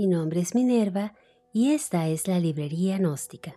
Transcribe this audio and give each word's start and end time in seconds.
Mi 0.00 0.06
nombre 0.06 0.40
es 0.40 0.54
Minerva 0.54 1.12
y 1.52 1.72
esta 1.72 2.08
es 2.08 2.26
la 2.26 2.40
Librería 2.40 2.96
Gnóstica, 2.96 3.56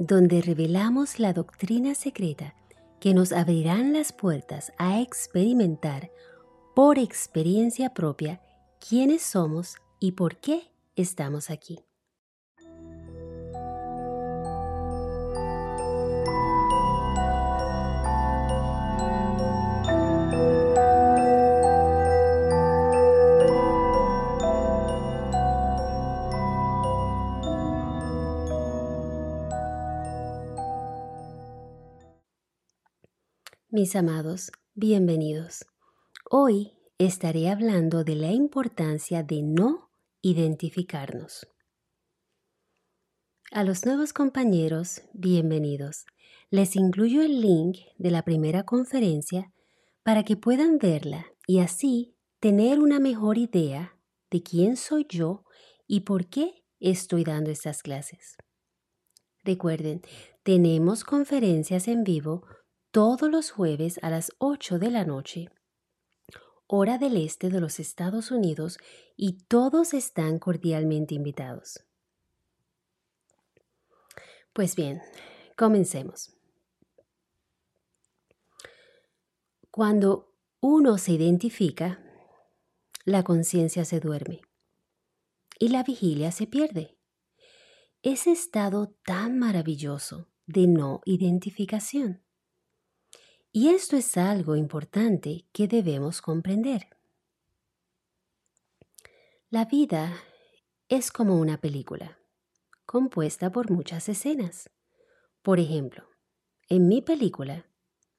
donde 0.00 0.42
revelamos 0.42 1.20
la 1.20 1.32
doctrina 1.32 1.94
secreta 1.94 2.56
que 2.98 3.14
nos 3.14 3.30
abrirán 3.30 3.92
las 3.92 4.12
puertas 4.12 4.72
a 4.76 5.00
experimentar 5.00 6.10
por 6.74 6.98
experiencia 6.98 7.94
propia 7.94 8.42
quiénes 8.80 9.22
somos 9.22 9.76
y 10.00 10.10
por 10.10 10.38
qué 10.38 10.72
estamos 10.96 11.48
aquí. 11.48 11.78
Mis 33.82 33.96
amados, 33.96 34.52
bienvenidos. 34.74 35.66
Hoy 36.30 36.70
estaré 36.98 37.50
hablando 37.50 38.04
de 38.04 38.14
la 38.14 38.30
importancia 38.30 39.24
de 39.24 39.42
no 39.42 39.90
identificarnos. 40.20 41.48
A 43.50 43.64
los 43.64 43.84
nuevos 43.84 44.12
compañeros, 44.12 45.02
bienvenidos. 45.14 46.06
Les 46.48 46.76
incluyo 46.76 47.22
el 47.22 47.40
link 47.40 47.78
de 47.98 48.12
la 48.12 48.22
primera 48.22 48.62
conferencia 48.62 49.52
para 50.04 50.22
que 50.22 50.36
puedan 50.36 50.78
verla 50.78 51.26
y 51.48 51.58
así 51.58 52.14
tener 52.38 52.78
una 52.78 53.00
mejor 53.00 53.36
idea 53.36 53.98
de 54.30 54.44
quién 54.44 54.76
soy 54.76 55.08
yo 55.08 55.44
y 55.88 56.02
por 56.02 56.28
qué 56.28 56.62
estoy 56.78 57.24
dando 57.24 57.50
estas 57.50 57.82
clases. 57.82 58.36
Recuerden, 59.42 60.02
tenemos 60.44 61.02
conferencias 61.02 61.88
en 61.88 62.04
vivo 62.04 62.44
todos 62.92 63.30
los 63.30 63.50
jueves 63.50 63.98
a 64.02 64.10
las 64.10 64.32
8 64.38 64.78
de 64.78 64.90
la 64.90 65.04
noche, 65.04 65.48
hora 66.66 66.98
del 66.98 67.16
este 67.16 67.48
de 67.48 67.58
los 67.58 67.80
Estados 67.80 68.30
Unidos, 68.30 68.78
y 69.16 69.38
todos 69.48 69.94
están 69.94 70.38
cordialmente 70.38 71.14
invitados. 71.14 71.84
Pues 74.52 74.76
bien, 74.76 75.00
comencemos. 75.56 76.36
Cuando 79.70 80.34
uno 80.60 80.98
se 80.98 81.12
identifica, 81.12 82.04
la 83.06 83.24
conciencia 83.24 83.86
se 83.86 84.00
duerme 84.00 84.42
y 85.58 85.68
la 85.68 85.82
vigilia 85.82 86.30
se 86.30 86.46
pierde. 86.46 86.98
Ese 88.02 88.32
estado 88.32 88.94
tan 89.02 89.38
maravilloso 89.38 90.28
de 90.46 90.66
no 90.66 91.00
identificación. 91.06 92.22
Y 93.54 93.68
esto 93.68 93.98
es 93.98 94.16
algo 94.16 94.56
importante 94.56 95.44
que 95.52 95.68
debemos 95.68 96.22
comprender. 96.22 96.86
La 99.50 99.66
vida 99.66 100.16
es 100.88 101.12
como 101.12 101.38
una 101.38 101.60
película, 101.60 102.18
compuesta 102.86 103.52
por 103.52 103.70
muchas 103.70 104.08
escenas. 104.08 104.70
Por 105.42 105.60
ejemplo, 105.60 106.08
en 106.70 106.88
mi 106.88 107.02
película, 107.02 107.66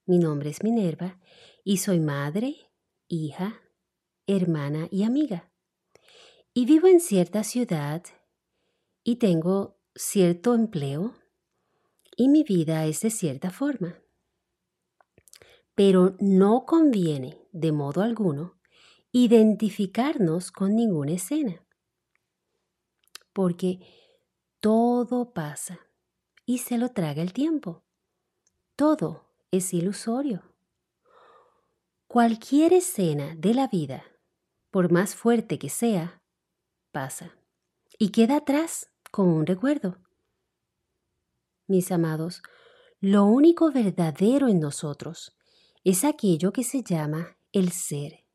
mi 0.05 0.19
nombre 0.19 0.51
es 0.51 0.61
Minerva 0.61 1.19
y 1.63 1.77
soy 1.77 1.99
madre, 1.99 2.69
hija, 3.07 3.59
hermana 4.27 4.87
y 4.91 5.01
amiga. 5.01 5.51
Y 6.53 6.67
vivo 6.67 6.85
en 6.87 6.99
cierta 6.99 7.43
ciudad 7.43 8.03
y 9.03 9.15
tengo 9.15 9.79
cierto 9.95 10.53
empleo 10.53 11.15
y 12.15 12.29
mi 12.29 12.43
vida 12.43 12.85
es 12.85 13.01
de 13.01 13.09
cierta 13.09 13.49
forma 13.49 14.02
pero 15.75 16.15
no 16.19 16.65
conviene, 16.65 17.37
de 17.51 17.71
modo 17.71 18.01
alguno, 18.01 18.59
identificarnos 19.11 20.51
con 20.51 20.75
ninguna 20.75 21.13
escena, 21.13 21.63
porque 23.31 23.79
todo 24.59 25.33
pasa 25.33 25.79
y 26.45 26.59
se 26.59 26.77
lo 26.77 26.89
traga 26.89 27.21
el 27.21 27.33
tiempo. 27.33 27.83
Todo 28.75 29.29
es 29.51 29.73
ilusorio. 29.73 30.43
Cualquier 32.07 32.73
escena 32.73 33.35
de 33.35 33.53
la 33.53 33.67
vida, 33.67 34.03
por 34.71 34.91
más 34.91 35.15
fuerte 35.15 35.57
que 35.57 35.69
sea, 35.69 36.21
pasa 36.91 37.35
y 37.97 38.09
queda 38.09 38.37
atrás 38.37 38.91
como 39.11 39.35
un 39.35 39.45
recuerdo. 39.45 39.97
Mis 41.67 41.91
amados, 41.91 42.43
lo 42.99 43.25
único 43.25 43.71
verdadero 43.71 44.47
en 44.47 44.59
nosotros 44.59 45.35
es 45.83 46.03
aquello 46.03 46.53
que 46.53 46.63
se 46.63 46.83
llama 46.83 47.37
el 47.51 47.71
ser, 47.71 48.25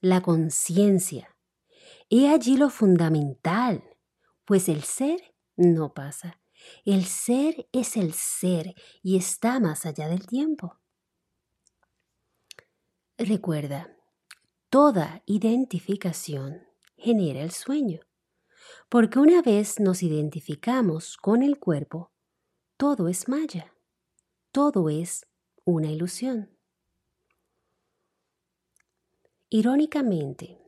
la 0.00 0.20
conciencia. 0.20 1.36
He 2.10 2.28
allí 2.28 2.56
lo 2.56 2.68
fundamental, 2.70 3.82
pues 4.44 4.68
el 4.68 4.82
ser 4.82 5.34
no 5.56 5.94
pasa. 5.94 6.40
El 6.84 7.04
ser 7.04 7.68
es 7.72 7.96
el 7.96 8.12
ser 8.12 8.74
y 9.02 9.16
está 9.16 9.60
más 9.60 9.86
allá 9.86 10.08
del 10.08 10.26
tiempo. 10.26 10.78
Recuerda, 13.16 13.96
toda 14.68 15.22
identificación 15.26 16.66
genera 16.96 17.40
el 17.42 17.50
sueño, 17.50 18.00
porque 18.88 19.18
una 19.18 19.40
vez 19.40 19.78
nos 19.78 20.02
identificamos 20.02 21.16
con 21.16 21.42
el 21.42 21.58
cuerpo, 21.58 22.12
todo 22.76 23.08
es 23.08 23.28
maya, 23.28 23.72
todo 24.52 24.90
es 24.90 25.26
una 25.64 25.90
ilusión. 25.90 26.53
Irónicamente, 29.56 30.58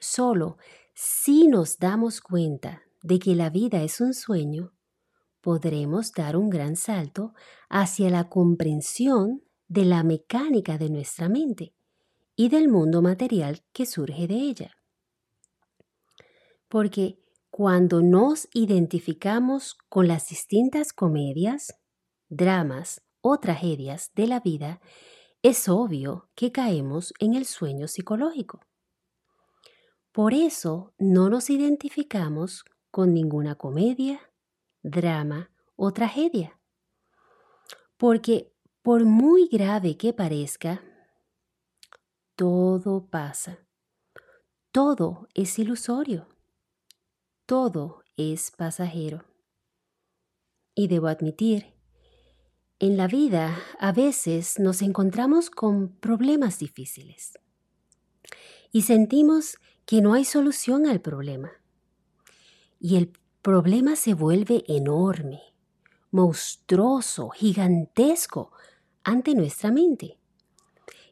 solo 0.00 0.56
si 0.94 1.48
nos 1.48 1.78
damos 1.78 2.22
cuenta 2.22 2.80
de 3.02 3.18
que 3.18 3.34
la 3.34 3.50
vida 3.50 3.82
es 3.82 4.00
un 4.00 4.14
sueño, 4.14 4.72
podremos 5.42 6.12
dar 6.12 6.38
un 6.38 6.48
gran 6.48 6.76
salto 6.76 7.34
hacia 7.68 8.08
la 8.08 8.30
comprensión 8.30 9.42
de 9.68 9.84
la 9.84 10.02
mecánica 10.02 10.78
de 10.78 10.88
nuestra 10.88 11.28
mente 11.28 11.74
y 12.34 12.48
del 12.48 12.70
mundo 12.70 13.02
material 13.02 13.66
que 13.74 13.84
surge 13.84 14.26
de 14.26 14.36
ella. 14.36 14.70
Porque 16.70 17.18
cuando 17.50 18.00
nos 18.00 18.48
identificamos 18.54 19.76
con 19.90 20.08
las 20.08 20.30
distintas 20.30 20.94
comedias, 20.94 21.74
dramas 22.30 23.02
o 23.20 23.38
tragedias 23.40 24.10
de 24.14 24.26
la 24.26 24.40
vida, 24.40 24.80
es 25.42 25.68
obvio 25.68 26.30
que 26.36 26.52
caemos 26.52 27.12
en 27.18 27.34
el 27.34 27.46
sueño 27.46 27.88
psicológico. 27.88 28.60
Por 30.12 30.34
eso 30.34 30.94
no 30.98 31.28
nos 31.28 31.50
identificamos 31.50 32.64
con 32.90 33.12
ninguna 33.12 33.56
comedia, 33.56 34.20
drama 34.82 35.50
o 35.74 35.92
tragedia. 35.92 36.60
Porque 37.96 38.52
por 38.82 39.04
muy 39.04 39.48
grave 39.48 39.96
que 39.96 40.12
parezca, 40.12 40.82
todo 42.36 43.08
pasa. 43.08 43.66
Todo 44.70 45.28
es 45.34 45.58
ilusorio. 45.58 46.28
Todo 47.46 48.02
es 48.16 48.50
pasajero. 48.50 49.24
Y 50.74 50.88
debo 50.88 51.08
admitir 51.08 51.74
en 52.82 52.96
la 52.96 53.06
vida 53.06 53.56
a 53.78 53.92
veces 53.92 54.58
nos 54.58 54.82
encontramos 54.82 55.50
con 55.50 55.90
problemas 56.00 56.58
difíciles 56.58 57.38
y 58.72 58.82
sentimos 58.82 59.58
que 59.86 60.02
no 60.02 60.14
hay 60.14 60.24
solución 60.24 60.88
al 60.88 61.00
problema. 61.00 61.52
Y 62.80 62.96
el 62.96 63.12
problema 63.40 63.94
se 63.94 64.14
vuelve 64.14 64.64
enorme, 64.66 65.42
monstruoso, 66.10 67.28
gigantesco 67.30 68.50
ante 69.04 69.36
nuestra 69.36 69.70
mente. 69.70 70.18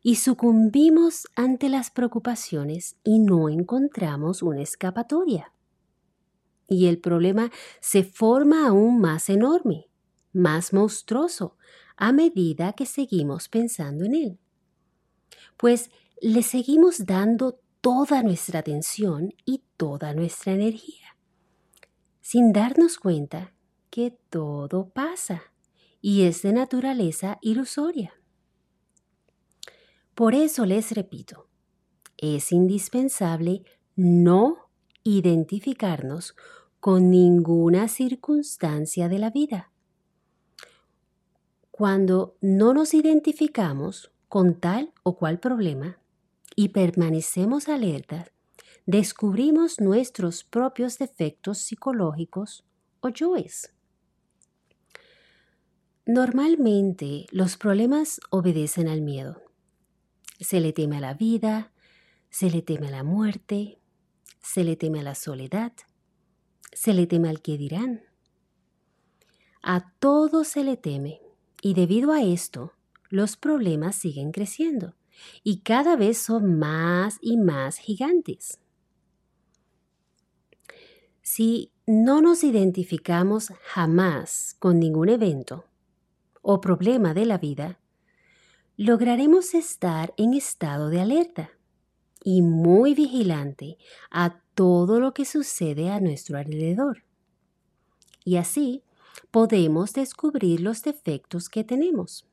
Y 0.02 0.16
sucumbimos 0.16 1.28
ante 1.36 1.68
las 1.68 1.92
preocupaciones 1.92 2.96
y 3.04 3.20
no 3.20 3.48
encontramos 3.48 4.42
una 4.42 4.62
escapatoria. 4.62 5.52
Y 6.66 6.88
el 6.88 6.98
problema 6.98 7.52
se 7.80 8.02
forma 8.02 8.66
aún 8.66 9.00
más 9.00 9.30
enorme 9.30 9.89
más 10.32 10.72
monstruoso 10.72 11.56
a 11.96 12.12
medida 12.12 12.72
que 12.72 12.86
seguimos 12.86 13.48
pensando 13.48 14.04
en 14.04 14.14
él. 14.14 14.38
Pues 15.56 15.90
le 16.20 16.42
seguimos 16.42 17.06
dando 17.06 17.60
toda 17.80 18.22
nuestra 18.22 18.60
atención 18.60 19.34
y 19.44 19.62
toda 19.76 20.14
nuestra 20.14 20.52
energía, 20.52 21.16
sin 22.20 22.52
darnos 22.52 22.98
cuenta 22.98 23.52
que 23.90 24.18
todo 24.30 24.90
pasa 24.90 25.42
y 26.00 26.22
es 26.22 26.42
de 26.42 26.52
naturaleza 26.52 27.38
ilusoria. 27.40 28.14
Por 30.14 30.34
eso 30.34 30.66
les 30.66 30.92
repito, 30.92 31.48
es 32.16 32.52
indispensable 32.52 33.64
no 33.96 34.70
identificarnos 35.02 36.36
con 36.78 37.10
ninguna 37.10 37.88
circunstancia 37.88 39.08
de 39.08 39.18
la 39.18 39.30
vida. 39.30 39.72
Cuando 41.80 42.36
no 42.42 42.74
nos 42.74 42.92
identificamos 42.92 44.12
con 44.28 44.60
tal 44.60 44.92
o 45.02 45.16
cual 45.16 45.40
problema 45.40 45.98
y 46.54 46.68
permanecemos 46.68 47.70
alertas, 47.70 48.32
descubrimos 48.84 49.80
nuestros 49.80 50.44
propios 50.44 50.98
defectos 50.98 51.56
psicológicos 51.56 52.66
o 53.00 53.08
yoes. 53.08 53.72
Normalmente 56.04 57.24
los 57.30 57.56
problemas 57.56 58.20
obedecen 58.28 58.86
al 58.86 59.00
miedo. 59.00 59.40
Se 60.38 60.60
le 60.60 60.74
teme 60.74 60.98
a 60.98 61.00
la 61.00 61.14
vida, 61.14 61.72
se 62.28 62.50
le 62.50 62.60
teme 62.60 62.88
a 62.88 62.90
la 62.90 63.04
muerte, 63.04 63.78
se 64.42 64.64
le 64.64 64.76
teme 64.76 65.00
a 65.00 65.04
la 65.04 65.14
soledad, 65.14 65.72
se 66.72 66.92
le 66.92 67.06
teme 67.06 67.30
al 67.30 67.40
que 67.40 67.56
dirán. 67.56 68.02
A 69.62 69.94
todo 69.98 70.44
se 70.44 70.62
le 70.62 70.76
teme 70.76 71.22
y 71.62 71.74
debido 71.74 72.12
a 72.12 72.22
esto 72.22 72.72
los 73.08 73.36
problemas 73.36 73.96
siguen 73.96 74.32
creciendo 74.32 74.94
y 75.42 75.60
cada 75.60 75.96
vez 75.96 76.18
son 76.18 76.58
más 76.58 77.18
y 77.20 77.36
más 77.36 77.76
gigantes. 77.76 78.60
Si 81.22 81.72
no 81.86 82.20
nos 82.20 82.44
identificamos 82.44 83.52
jamás 83.62 84.56
con 84.58 84.80
ningún 84.80 85.08
evento 85.08 85.64
o 86.42 86.60
problema 86.60 87.14
de 87.14 87.26
la 87.26 87.38
vida, 87.38 87.78
lograremos 88.76 89.54
estar 89.54 90.14
en 90.16 90.34
estado 90.34 90.88
de 90.88 91.00
alerta 91.00 91.50
y 92.24 92.42
muy 92.42 92.94
vigilante 92.94 93.76
a 94.10 94.40
todo 94.54 95.00
lo 95.00 95.12
que 95.14 95.24
sucede 95.24 95.90
a 95.90 96.00
nuestro 96.00 96.38
alrededor. 96.38 97.04
Y 98.24 98.36
así 98.36 98.82
podemos 99.30 99.92
descubrir 99.92 100.60
los 100.60 100.82
defectos 100.82 101.48
que 101.48 101.64
tenemos. 101.64 102.26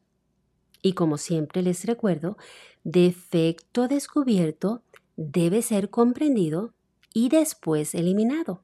Y 0.81 0.93
como 0.93 1.17
siempre 1.17 1.61
les 1.61 1.85
recuerdo, 1.85 2.37
defecto 2.83 3.87
descubierto 3.87 4.83
debe 5.15 5.61
ser 5.61 5.89
comprendido 5.89 6.73
y 7.13 7.29
después 7.29 7.95
eliminado. 7.95 8.63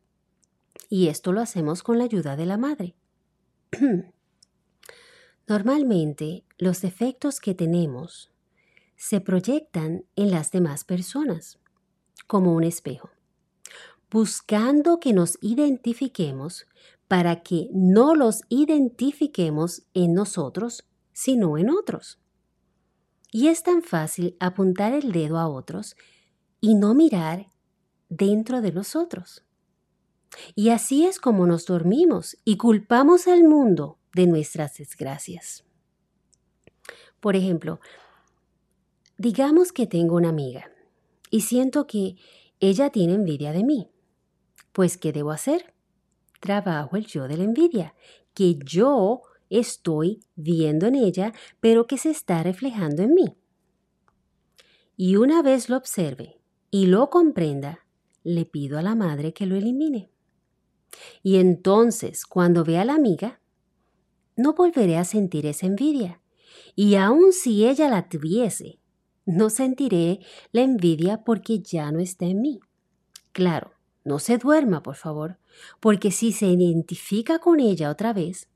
Y 0.89 1.07
esto 1.07 1.31
lo 1.31 1.41
hacemos 1.41 1.83
con 1.83 1.97
la 1.97 2.03
ayuda 2.05 2.35
de 2.35 2.45
la 2.45 2.57
madre. 2.57 2.95
Normalmente, 5.47 6.45
los 6.57 6.81
defectos 6.81 7.39
que 7.39 7.53
tenemos 7.53 8.31
se 8.95 9.19
proyectan 9.19 10.05
en 10.15 10.31
las 10.31 10.51
demás 10.51 10.85
personas, 10.85 11.59
como 12.27 12.53
un 12.53 12.63
espejo, 12.63 13.09
buscando 14.09 14.99
que 14.99 15.11
nos 15.11 15.37
identifiquemos 15.41 16.67
para 17.07 17.43
que 17.43 17.69
no 17.73 18.15
los 18.15 18.41
identifiquemos 18.49 19.83
en 19.93 20.13
nosotros, 20.13 20.85
sino 21.11 21.57
en 21.57 21.69
otros. 21.69 22.19
Y 23.31 23.47
es 23.47 23.63
tan 23.63 23.81
fácil 23.81 24.35
apuntar 24.39 24.93
el 24.93 25.11
dedo 25.11 25.37
a 25.37 25.47
otros 25.47 25.95
y 26.61 26.75
no 26.75 26.93
mirar 26.93 27.47
dentro 28.09 28.61
de 28.61 28.71
nosotros. 28.71 29.43
Y 30.55 30.69
así 30.69 31.05
es 31.05 31.19
como 31.19 31.45
nos 31.45 31.65
dormimos 31.65 32.37
y 32.45 32.57
culpamos 32.57 33.27
al 33.27 33.43
mundo 33.43 33.99
de 34.13 34.27
nuestras 34.27 34.75
desgracias. 34.77 35.63
Por 37.19 37.35
ejemplo, 37.35 37.79
digamos 39.17 39.71
que 39.71 39.87
tengo 39.87 40.15
una 40.15 40.29
amiga 40.29 40.71
y 41.29 41.41
siento 41.41 41.87
que 41.87 42.15
ella 42.59 42.89
tiene 42.89 43.13
envidia 43.13 43.51
de 43.51 43.63
mí. 43.63 43.89
Pues, 44.71 44.97
¿qué 44.97 45.11
debo 45.11 45.31
hacer? 45.31 45.72
Trabajo 46.43 46.97
el 46.97 47.05
yo 47.05 47.29
de 47.29 47.37
la 47.37 47.45
envidia, 47.45 47.95
que 48.33 48.59
yo 48.65 49.21
estoy 49.49 50.19
viendo 50.35 50.87
en 50.87 50.95
ella, 50.95 51.31
pero 51.61 51.87
que 51.87 51.97
se 51.97 52.09
está 52.09 52.43
reflejando 52.43 53.01
en 53.01 53.13
mí. 53.13 53.37
Y 54.97 55.15
una 55.15 55.41
vez 55.41 55.69
lo 55.69 55.77
observe 55.77 56.41
y 56.69 56.87
lo 56.87 57.09
comprenda, 57.09 57.87
le 58.25 58.43
pido 58.43 58.77
a 58.77 58.81
la 58.81 58.93
madre 58.93 59.31
que 59.31 59.45
lo 59.45 59.55
elimine. 59.55 60.11
Y 61.21 61.37
entonces, 61.37 62.25
cuando 62.25 62.65
vea 62.65 62.81
a 62.81 62.85
la 62.85 62.95
amiga, 62.95 63.39
no 64.35 64.51
volveré 64.51 64.97
a 64.97 65.05
sentir 65.05 65.45
esa 65.45 65.65
envidia. 65.65 66.19
Y 66.75 66.95
aun 66.95 67.31
si 67.31 67.65
ella 67.65 67.87
la 67.87 68.09
tuviese, 68.09 68.81
no 69.25 69.49
sentiré 69.49 70.19
la 70.51 70.63
envidia 70.63 71.23
porque 71.23 71.59
ya 71.59 71.89
no 71.93 71.99
está 71.99 72.25
en 72.25 72.41
mí. 72.41 72.59
Claro, 73.31 73.72
no 74.03 74.19
se 74.19 74.37
duerma, 74.37 74.83
por 74.83 74.95
favor, 74.95 75.37
porque 75.79 76.11
si 76.11 76.31
se 76.31 76.47
identifica 76.47 77.39
con 77.39 77.59
ella 77.59 77.89
otra 77.89 78.13
vez, 78.13 78.49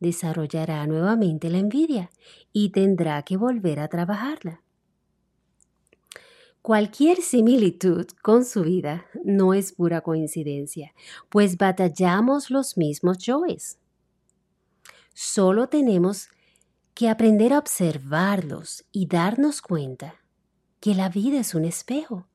desarrollará 0.00 0.86
nuevamente 0.86 1.50
la 1.50 1.58
envidia 1.58 2.10
y 2.52 2.70
tendrá 2.70 3.22
que 3.22 3.36
volver 3.36 3.80
a 3.80 3.88
trabajarla. 3.88 4.62
Cualquier 6.62 7.20
similitud 7.20 8.06
con 8.22 8.44
su 8.44 8.62
vida 8.62 9.04
no 9.22 9.52
es 9.52 9.72
pura 9.72 10.00
coincidencia, 10.00 10.94
pues 11.28 11.58
batallamos 11.58 12.50
los 12.50 12.78
mismos 12.78 13.18
yoes. 13.18 13.78
Solo 15.12 15.68
tenemos 15.68 16.28
que 16.94 17.10
aprender 17.10 17.52
a 17.52 17.58
observarlos 17.58 18.84
y 18.92 19.06
darnos 19.06 19.60
cuenta 19.60 20.14
que 20.80 20.94
la 20.94 21.08
vida 21.10 21.40
es 21.40 21.54
un 21.54 21.66
espejo 21.66 22.26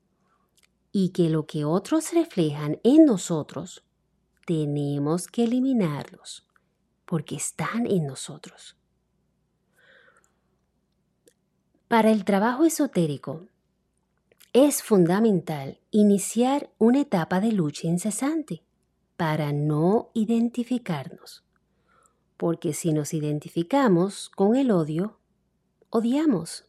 y 0.92 1.10
que 1.10 1.30
lo 1.30 1.46
que 1.46 1.64
otros 1.64 2.12
reflejan 2.12 2.78
en 2.82 3.04
nosotros 3.04 3.84
tenemos 4.46 5.26
que 5.26 5.44
eliminarlos 5.44 6.46
porque 7.04 7.36
están 7.36 7.86
en 7.86 8.06
nosotros. 8.06 8.76
Para 11.88 12.10
el 12.10 12.24
trabajo 12.24 12.64
esotérico, 12.64 13.46
es 14.52 14.82
fundamental 14.82 15.78
iniciar 15.90 16.70
una 16.78 17.00
etapa 17.00 17.40
de 17.40 17.52
lucha 17.52 17.88
incesante 17.88 18.62
para 19.16 19.52
no 19.52 20.10
identificarnos, 20.14 21.44
porque 22.36 22.72
si 22.72 22.92
nos 22.92 23.12
identificamos 23.12 24.28
con 24.30 24.56
el 24.56 24.70
odio, 24.70 25.18
odiamos. 25.90 26.64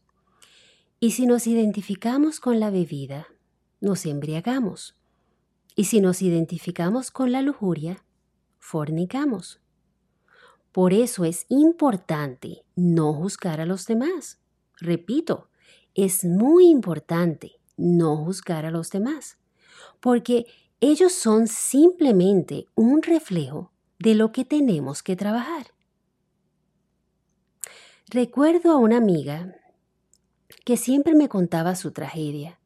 Y 0.99 1.11
si 1.11 1.25
nos 1.25 1.47
identificamos 1.47 2.39
con 2.39 2.59
la 2.59 2.69
bebida, 2.69 3.27
nos 3.81 4.05
embriagamos. 4.05 4.95
Y 5.75 5.85
si 5.85 5.99
nos 5.99 6.21
identificamos 6.21 7.11
con 7.11 7.31
la 7.31 7.41
lujuria, 7.41 8.03
fornicamos. 8.59 9.59
Por 10.71 10.93
eso 10.93 11.25
es 11.25 11.45
importante 11.49 12.63
no 12.75 13.13
juzgar 13.13 13.59
a 13.59 13.65
los 13.65 13.85
demás. 13.85 14.39
Repito, 14.77 15.49
es 15.93 16.23
muy 16.23 16.69
importante 16.69 17.59
no 17.75 18.15
juzgar 18.15 18.65
a 18.65 18.71
los 18.71 18.89
demás, 18.89 19.37
porque 19.99 20.45
ellos 20.79 21.11
son 21.11 21.47
simplemente 21.47 22.67
un 22.75 23.01
reflejo 23.01 23.71
de 23.99 24.15
lo 24.15 24.31
que 24.31 24.45
tenemos 24.45 25.03
que 25.03 25.15
trabajar. 25.15 25.67
Recuerdo 28.07 28.71
a 28.71 28.77
una 28.77 28.97
amiga 28.97 29.55
que 30.65 30.77
siempre 30.77 31.15
me 31.15 31.29
contaba 31.29 31.75
su 31.75 31.91
tragedia, 31.91 32.60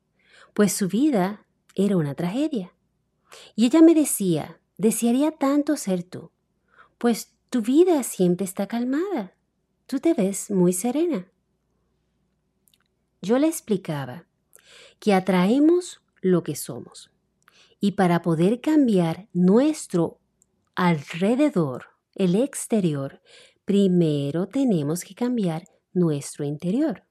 pues 0.56 0.72
su 0.72 0.88
vida 0.88 1.46
era 1.76 1.98
una 1.98 2.16
tragedia. 2.16 2.74
Y 3.56 3.66
ella 3.66 3.82
me 3.82 3.94
decía, 3.94 4.62
desearía 4.78 5.32
tanto 5.32 5.76
ser 5.76 6.04
tú, 6.04 6.32
pues 6.98 7.36
tu 7.50 7.62
vida 7.62 8.02
siempre 8.04 8.46
está 8.46 8.66
calmada, 8.66 9.36
tú 9.86 10.00
te 10.00 10.14
ves 10.14 10.50
muy 10.50 10.72
serena. 10.72 11.30
Yo 13.22 13.38
le 13.38 13.48
explicaba 13.48 14.28
que 15.00 15.14
atraemos 15.14 16.02
lo 16.22 16.44
que 16.44 16.56
somos. 16.56 17.12
Y 17.82 17.92
para 17.92 18.22
poder 18.22 18.62
cambiar 18.62 19.28
nuestro 19.34 20.22
alrededor, 20.74 21.88
el 22.14 22.36
exterior, 22.36 23.22
primero 23.66 24.48
tenemos 24.48 25.04
que 25.04 25.16
cambiar 25.16 25.68
nuestro 25.92 26.46
interior. 26.46 27.04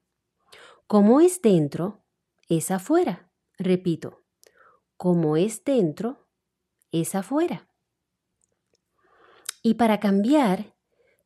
Como 0.87 1.21
es 1.21 1.43
dentro, 1.43 2.03
es 2.49 2.71
afuera. 2.71 3.24
Repito, 3.57 4.23
como 4.97 5.37
es 5.37 5.63
dentro, 5.63 6.27
es 6.91 7.15
afuera. 7.15 7.67
Y 9.61 9.75
para 9.75 9.99
cambiar, 9.99 10.75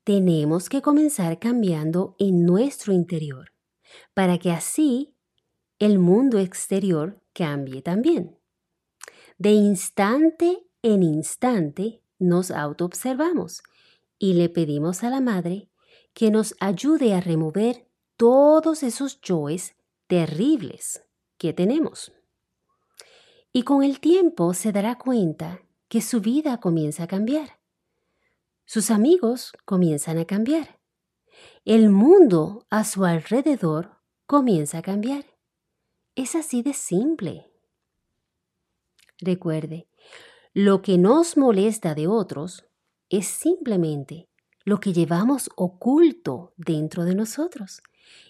tenemos 0.04 0.70
que 0.70 0.82
comenzar 0.82 1.40
cambiando 1.40 2.16
en 2.20 2.46
nuestro 2.46 2.94
interior, 2.94 3.52
para 4.14 4.38
que 4.38 4.52
así 4.52 5.16
el 5.78 6.00
mundo 6.00 6.40
exterior 6.40 7.22
cambie 7.34 7.82
también. 7.82 8.40
De 9.38 9.52
instante 9.52 10.66
en 10.82 11.04
instante 11.04 12.02
nos 12.18 12.52
autoobservamos 12.52 13.62
y 14.18 14.34
le 14.34 14.50
pedimos 14.50 15.04
a 15.04 15.10
la 15.10 15.22
Madre 15.22 15.70
que 16.14 16.32
nos 16.32 16.56
ayude 16.60 17.14
a 17.14 17.22
remover 17.22 17.88
todos 18.18 18.84
esos 18.84 19.22
yoes 19.22 19.76
terribles 20.08 21.04
que 21.38 21.54
tenemos. 21.54 22.12
Y 23.52 23.64
con 23.64 23.84
el 23.84 24.00
tiempo 24.00 24.54
se 24.54 24.72
dará 24.72 24.98
cuenta 24.98 25.62
que 25.88 26.02
su 26.02 26.22
vida 26.22 26.60
comienza 26.60 27.04
a 27.04 27.08
cambiar. 27.08 27.60
Sus 28.66 28.92
amigos 28.92 29.54
comienzan 29.66 30.20
a 30.20 30.26
cambiar. 30.26 30.80
El 31.66 31.90
mundo 31.90 32.68
a 32.70 32.84
su 32.84 33.06
alrededor 33.06 33.98
comienza 34.28 34.78
a 34.78 34.82
cambiar. 34.84 35.26
Es 36.16 36.36
así 36.36 36.62
de 36.62 36.74
simple. 36.74 37.52
Recuerde, 39.20 39.88
lo 40.54 40.82
que 40.82 40.98
nos 40.98 41.36
molesta 41.36 41.96
de 41.96 42.08
otros 42.08 42.66
es 43.10 43.28
simplemente 43.28 44.30
lo 44.66 44.80
que 44.80 44.94
llevamos 44.94 45.50
oculto 45.56 46.54
dentro 46.58 47.06
de 47.06 47.16
nosotros 47.16 47.82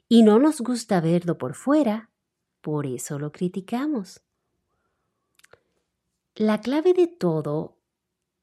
y 0.08 0.24
no 0.24 0.40
nos 0.40 0.62
gusta 0.62 1.02
verlo 1.02 1.38
por 1.38 1.54
fuera, 1.54 2.12
por 2.62 2.86
eso 2.86 3.20
lo 3.20 3.32
criticamos. 3.32 4.22
La 6.40 6.62
clave 6.62 6.94
de 6.94 7.08
todo 7.08 7.76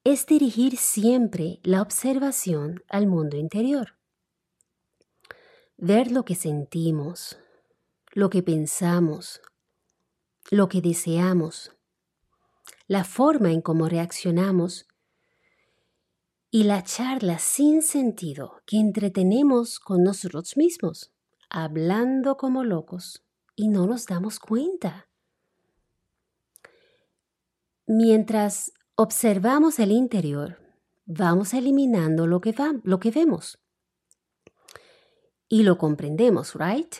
es 0.04 0.26
dirigir 0.26 0.76
siempre 0.76 1.60
la 1.62 1.80
observación 1.80 2.84
al 2.90 3.06
mundo 3.06 3.38
interior. 3.38 3.96
Ver 5.78 6.12
lo 6.12 6.26
que 6.26 6.34
sentimos, 6.34 7.38
lo 8.12 8.28
que 8.28 8.42
pensamos, 8.42 9.40
lo 10.50 10.68
que 10.68 10.82
deseamos, 10.82 11.72
la 12.86 13.02
forma 13.02 13.50
en 13.50 13.62
cómo 13.62 13.88
reaccionamos 13.88 14.86
y 16.50 16.64
la 16.64 16.82
charla 16.82 17.38
sin 17.38 17.80
sentido 17.80 18.60
que 18.66 18.76
entretenemos 18.76 19.80
con 19.80 20.02
nosotros 20.02 20.58
mismos, 20.58 21.14
hablando 21.48 22.36
como 22.36 22.62
locos 22.62 23.24
y 23.54 23.68
no 23.68 23.86
nos 23.86 24.04
damos 24.04 24.38
cuenta. 24.38 25.08
Mientras 27.88 28.72
observamos 28.96 29.78
el 29.78 29.92
interior, 29.92 30.58
vamos 31.04 31.54
eliminando 31.54 32.26
lo 32.26 32.40
que, 32.40 32.52
lo 32.82 32.98
que 32.98 33.12
vemos. 33.12 33.60
Y 35.48 35.62
lo 35.62 35.78
comprendemos, 35.78 36.54
¿right? 36.54 36.92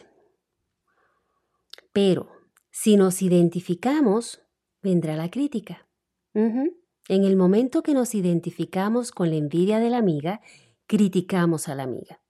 Pero 1.92 2.30
si 2.70 2.96
nos 2.96 3.20
identificamos, 3.20 4.42
vendrá 4.80 5.16
la 5.16 5.28
crítica. 5.28 5.88
En 6.34 7.24
el 7.24 7.34
momento 7.34 7.82
que 7.82 7.94
nos 7.94 8.14
identificamos 8.14 9.10
con 9.10 9.30
la 9.30 9.36
envidia 9.36 9.80
de 9.80 9.90
la 9.90 9.98
amiga, 9.98 10.40
criticamos 10.86 11.66
a 11.68 11.74
la 11.74 11.82
amiga. 11.82 12.22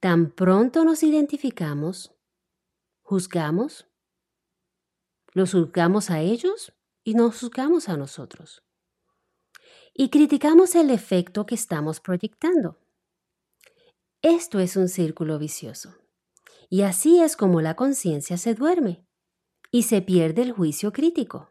Tan 0.00 0.30
pronto 0.30 0.84
nos 0.84 1.02
identificamos, 1.02 2.14
juzgamos, 3.02 3.88
los 5.32 5.52
juzgamos 5.52 6.10
a 6.10 6.20
ellos 6.20 6.72
y 7.04 7.14
nos 7.14 7.38
juzgamos 7.38 7.88
a 7.88 7.96
nosotros. 7.96 8.64
Y 9.92 10.08
criticamos 10.08 10.74
el 10.74 10.90
efecto 10.90 11.46
que 11.46 11.54
estamos 11.54 12.00
proyectando. 12.00 12.80
Esto 14.22 14.58
es 14.58 14.76
un 14.76 14.88
círculo 14.88 15.38
vicioso. 15.38 15.94
Y 16.70 16.82
así 16.82 17.20
es 17.20 17.36
como 17.36 17.60
la 17.60 17.76
conciencia 17.76 18.38
se 18.38 18.54
duerme 18.54 19.06
y 19.70 19.82
se 19.82 20.00
pierde 20.02 20.42
el 20.42 20.52
juicio 20.52 20.92
crítico. 20.92 21.50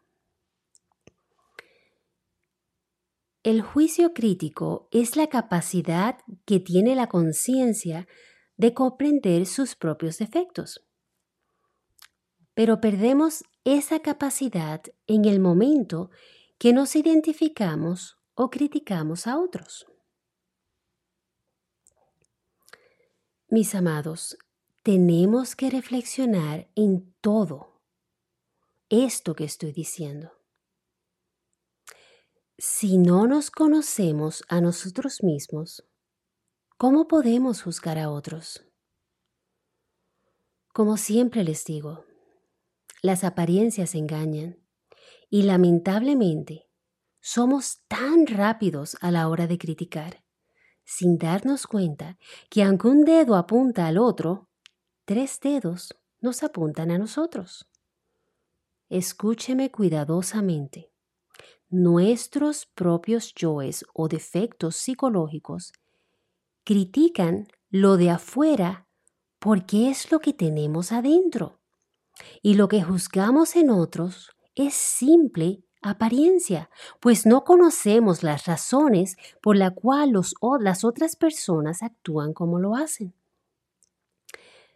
El 3.44 3.62
juicio 3.62 4.14
crítico 4.14 4.88
es 4.92 5.16
la 5.16 5.28
capacidad 5.28 6.18
que 6.46 6.60
tiene 6.60 6.96
la 6.96 7.08
conciencia 7.08 8.08
de 8.58 8.74
comprender 8.74 9.46
sus 9.46 9.76
propios 9.76 10.18
defectos. 10.18 10.86
Pero 12.54 12.80
perdemos 12.82 13.44
esa 13.64 14.00
capacidad 14.00 14.82
en 15.08 15.26
el 15.26 15.40
momento 15.40 16.10
que 16.58 16.74
nos 16.74 16.96
identificamos 16.96 18.18
o 18.36 18.50
criticamos 18.50 19.28
a 19.28 19.40
otros. 19.40 19.86
Mis 23.50 23.76
amados, 23.76 24.38
tenemos 24.82 25.56
que 25.56 25.70
reflexionar 25.70 26.70
en 26.76 27.14
todo 27.22 27.82
esto 28.90 29.36
que 29.36 29.44
estoy 29.46 29.72
diciendo. 29.72 30.32
Si 32.58 32.98
no 32.98 33.28
nos 33.28 33.52
conocemos 33.52 34.44
a 34.48 34.62
nosotros 34.62 35.24
mismos, 35.24 35.84
¿cómo 36.78 37.08
podemos 37.08 37.64
juzgar 37.64 37.98
a 37.98 38.10
otros? 38.10 38.66
Como 40.74 40.98
siempre 40.98 41.44
les 41.44 41.66
digo, 41.66 42.06
las 43.04 43.24
apariencias 43.24 43.94
engañan 43.94 44.58
y 45.30 45.44
lamentablemente 45.44 46.68
somos 47.22 47.84
tan 47.88 48.26
rápidos 48.26 48.98
a 49.02 49.12
la 49.12 49.30
hora 49.30 49.46
de 49.46 49.60
criticar, 49.60 50.24
sin 50.84 51.20
darnos 51.20 51.68
cuenta 51.68 52.18
que 52.50 52.64
aunque 52.64 52.88
un 52.88 53.06
dedo 53.06 53.36
apunta 53.36 53.86
al 53.86 54.00
otro, 54.00 54.50
tres 55.06 55.40
dedos 55.40 55.96
nos 56.20 56.42
apuntan 56.42 56.90
a 56.90 56.98
nosotros. 56.98 57.70
Escúcheme 58.90 59.70
cuidadosamente 59.70 60.94
nuestros 61.74 62.68
propios 62.68 63.34
yoes 63.34 63.84
o 63.96 64.08
defectos 64.08 64.76
psicológicos 64.76 65.74
critican 66.64 67.48
lo 67.72 67.98
de 67.98 68.12
afuera 68.12 68.88
porque 69.40 69.90
es 69.90 70.12
lo 70.12 70.20
que 70.20 70.34
tenemos 70.34 70.92
adentro. 70.92 71.63
Y 72.42 72.56
lo 72.56 72.68
que 72.68 72.82
juzgamos 72.84 73.56
en 73.56 73.70
otros 73.70 74.32
es 74.56 74.74
simple 74.74 75.64
apariencia, 75.82 76.70
pues 77.00 77.26
no 77.26 77.44
conocemos 77.44 78.24
las 78.24 78.46
razones 78.46 79.18
por 79.42 79.58
las 79.58 79.74
cuales 79.74 80.34
las 80.60 80.84
otras 80.84 81.16
personas 81.16 81.84
actúan 81.84 82.34
como 82.34 82.60
lo 82.60 82.76
hacen. 82.76 83.14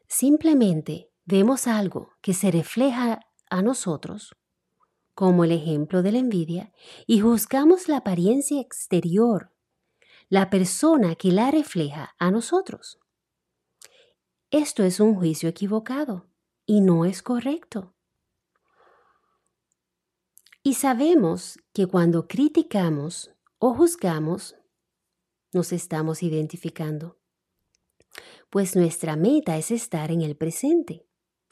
Simplemente 0.08 1.10
vemos 1.26 1.68
algo 1.68 2.12
que 2.22 2.34
se 2.34 2.52
refleja 2.52 3.20
a 3.50 3.62
nosotros 3.62 4.36
como 5.18 5.44
el 5.44 5.52
ejemplo 5.52 6.04
de 6.04 6.12
la 6.12 6.20
envidia, 6.20 6.72
y 7.08 7.22
juzgamos 7.22 7.88
la 7.88 7.98
apariencia 7.98 8.62
exterior, 8.62 9.52
la 10.30 10.52
persona 10.52 11.16
que 11.16 11.32
la 11.32 11.50
refleja 11.50 12.14
a 12.20 12.30
nosotros. 12.30 13.00
Esto 14.52 14.84
es 14.84 15.00
un 15.00 15.16
juicio 15.16 15.50
equivocado 15.50 16.27
y 16.68 16.82
no 16.82 17.06
es 17.06 17.24
correcto. 17.24 17.96
Y 20.62 20.76
sabemos 20.76 21.58
que 21.74 21.88
cuando 21.88 22.28
criticamos 22.28 23.32
o 23.58 23.74
juzgamos, 23.74 24.56
nos 25.54 25.72
estamos 25.72 26.22
identificando, 26.22 27.18
pues 28.50 28.76
nuestra 28.76 29.16
meta 29.16 29.58
es 29.58 29.72
estar 29.72 30.12
en 30.12 30.22
el 30.22 30.36
presente, 30.36 31.08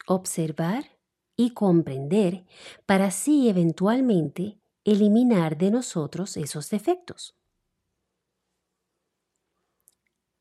observar 0.06 1.00
y 1.38 1.52
comprender 1.52 2.46
para 2.86 3.06
así 3.06 3.48
eventualmente 3.48 4.60
eliminar 4.84 5.58
de 5.58 5.72
nosotros 5.72 6.36
esos 6.36 6.70
defectos. 6.70 7.36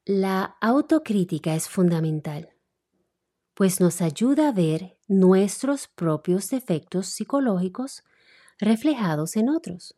La 0.04 0.56
autocrítica 0.60 1.54
es 1.54 1.68
fundamental, 1.68 2.53
pues 3.54 3.80
nos 3.80 4.02
ayuda 4.02 4.48
a 4.48 4.52
ver 4.52 4.98
nuestros 5.06 5.88
propios 5.88 6.50
defectos 6.50 7.06
psicológicos 7.06 8.02
reflejados 8.58 9.36
en 9.36 9.48
otros. 9.48 9.96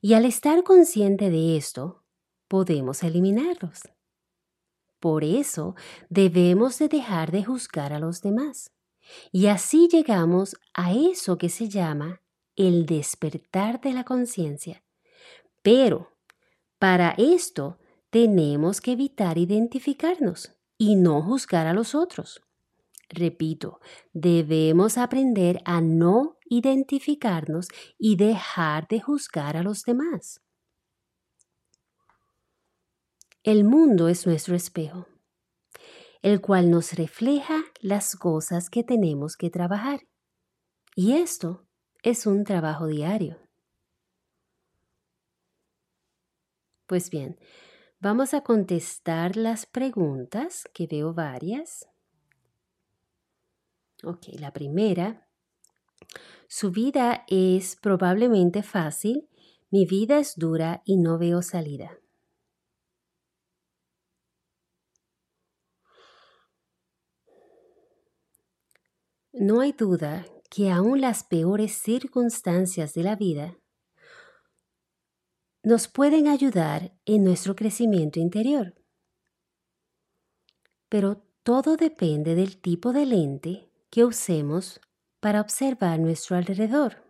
Y 0.00 0.14
al 0.14 0.24
estar 0.24 0.62
consciente 0.64 1.30
de 1.30 1.56
esto, 1.56 2.04
podemos 2.48 3.02
eliminarlos. 3.02 3.80
Por 5.00 5.22
eso 5.22 5.74
debemos 6.08 6.78
de 6.78 6.88
dejar 6.88 7.30
de 7.30 7.44
juzgar 7.44 7.92
a 7.92 8.00
los 8.00 8.20
demás 8.20 8.72
y 9.30 9.46
así 9.46 9.88
llegamos 9.90 10.56
a 10.74 10.92
eso 10.92 11.38
que 11.38 11.48
se 11.48 11.68
llama 11.68 12.20
el 12.56 12.86
despertar 12.86 13.80
de 13.80 13.92
la 13.92 14.04
conciencia. 14.04 14.82
Pero 15.62 16.12
para 16.78 17.14
esto 17.16 17.78
tenemos 18.10 18.80
que 18.80 18.92
evitar 18.92 19.38
identificarnos 19.38 20.52
y 20.76 20.96
no 20.96 21.22
juzgar 21.22 21.66
a 21.66 21.74
los 21.74 21.94
otros. 21.94 22.40
Repito, 23.08 23.80
debemos 24.12 24.98
aprender 24.98 25.60
a 25.64 25.80
no 25.80 26.36
identificarnos 26.44 27.68
y 27.98 28.16
dejar 28.16 28.86
de 28.88 29.00
juzgar 29.00 29.56
a 29.56 29.62
los 29.62 29.82
demás. 29.82 30.40
El 33.42 33.64
mundo 33.64 34.08
es 34.08 34.26
nuestro 34.26 34.54
espejo 34.54 35.06
el 36.22 36.40
cual 36.40 36.70
nos 36.70 36.92
refleja 36.94 37.62
las 37.80 38.16
cosas 38.16 38.70
que 38.70 38.82
tenemos 38.82 39.36
que 39.36 39.50
trabajar. 39.50 40.00
Y 40.94 41.12
esto 41.12 41.66
es 42.02 42.26
un 42.26 42.44
trabajo 42.44 42.86
diario. 42.86 43.38
Pues 46.86 47.10
bien, 47.10 47.38
vamos 48.00 48.34
a 48.34 48.40
contestar 48.40 49.36
las 49.36 49.66
preguntas, 49.66 50.68
que 50.72 50.86
veo 50.86 51.12
varias. 51.12 51.86
Ok, 54.04 54.28
la 54.38 54.52
primera. 54.52 55.28
Su 56.46 56.70
vida 56.70 57.24
es 57.28 57.76
probablemente 57.76 58.62
fácil, 58.62 59.28
mi 59.70 59.86
vida 59.86 60.18
es 60.18 60.36
dura 60.36 60.82
y 60.84 60.96
no 60.96 61.18
veo 61.18 61.42
salida. 61.42 61.98
No 69.32 69.60
hay 69.60 69.72
duda 69.72 70.26
que 70.50 70.70
aún 70.70 71.00
las 71.00 71.22
peores 71.22 71.72
circunstancias 71.72 72.94
de 72.94 73.02
la 73.02 73.14
vida 73.16 73.58
nos 75.62 75.86
pueden 75.86 76.28
ayudar 76.28 76.96
en 77.04 77.24
nuestro 77.24 77.54
crecimiento 77.54 78.20
interior. 78.20 78.74
Pero 80.88 81.22
todo 81.42 81.76
depende 81.76 82.34
del 82.34 82.60
tipo 82.60 82.92
de 82.92 83.04
lente 83.04 83.67
que 83.90 84.04
usemos 84.04 84.80
para 85.20 85.40
observar 85.40 85.98
nuestro 85.98 86.36
alrededor. 86.36 87.02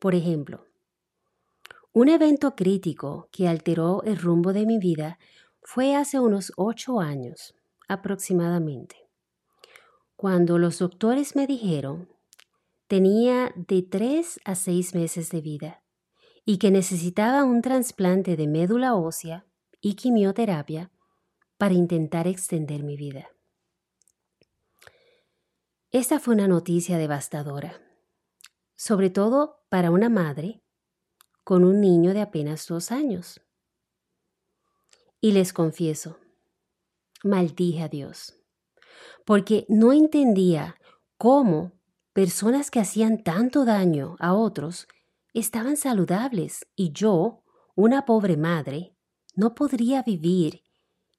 Por 0.00 0.14
ejemplo, 0.14 0.66
un 1.92 2.08
evento 2.08 2.54
crítico 2.54 3.28
que 3.32 3.48
alteró 3.48 4.02
el 4.02 4.18
rumbo 4.18 4.52
de 4.52 4.66
mi 4.66 4.78
vida 4.78 5.18
fue 5.62 5.96
hace 5.96 6.20
unos 6.20 6.52
ocho 6.56 7.00
años 7.00 7.54
aproximadamente 7.88 9.06
cuando 10.16 10.58
los 10.58 10.78
doctores 10.78 11.36
me 11.36 11.46
dijeron 11.46 12.08
tenía 12.88 13.52
de 13.54 13.82
tres 13.82 14.40
a 14.44 14.54
seis 14.54 14.94
meses 14.94 15.30
de 15.30 15.42
vida 15.42 15.82
y 16.44 16.58
que 16.58 16.70
necesitaba 16.70 17.44
un 17.44 17.60
trasplante 17.60 18.36
de 18.36 18.46
médula 18.46 18.94
ósea 18.94 19.44
y 19.80 19.94
quimioterapia 19.94 20.90
para 21.58 21.74
intentar 21.74 22.26
extender 22.26 22.82
mi 22.82 22.96
vida. 22.96 23.28
Esta 25.96 26.20
fue 26.20 26.34
una 26.34 26.46
noticia 26.46 26.98
devastadora, 26.98 27.80
sobre 28.74 29.08
todo 29.08 29.64
para 29.70 29.90
una 29.90 30.10
madre 30.10 30.62
con 31.42 31.64
un 31.64 31.80
niño 31.80 32.12
de 32.12 32.20
apenas 32.20 32.66
dos 32.66 32.92
años. 32.92 33.40
Y 35.22 35.32
les 35.32 35.54
confieso, 35.54 36.18
maldije 37.24 37.82
a 37.82 37.88
Dios 37.88 38.34
porque 39.24 39.64
no 39.70 39.94
entendía 39.94 40.76
cómo 41.16 41.72
personas 42.12 42.70
que 42.70 42.80
hacían 42.80 43.22
tanto 43.22 43.64
daño 43.64 44.16
a 44.18 44.34
otros 44.34 44.88
estaban 45.32 45.78
saludables 45.78 46.66
y 46.76 46.92
yo, 46.92 47.42
una 47.74 48.04
pobre 48.04 48.36
madre, 48.36 48.94
no 49.34 49.54
podría 49.54 50.02
vivir 50.02 50.60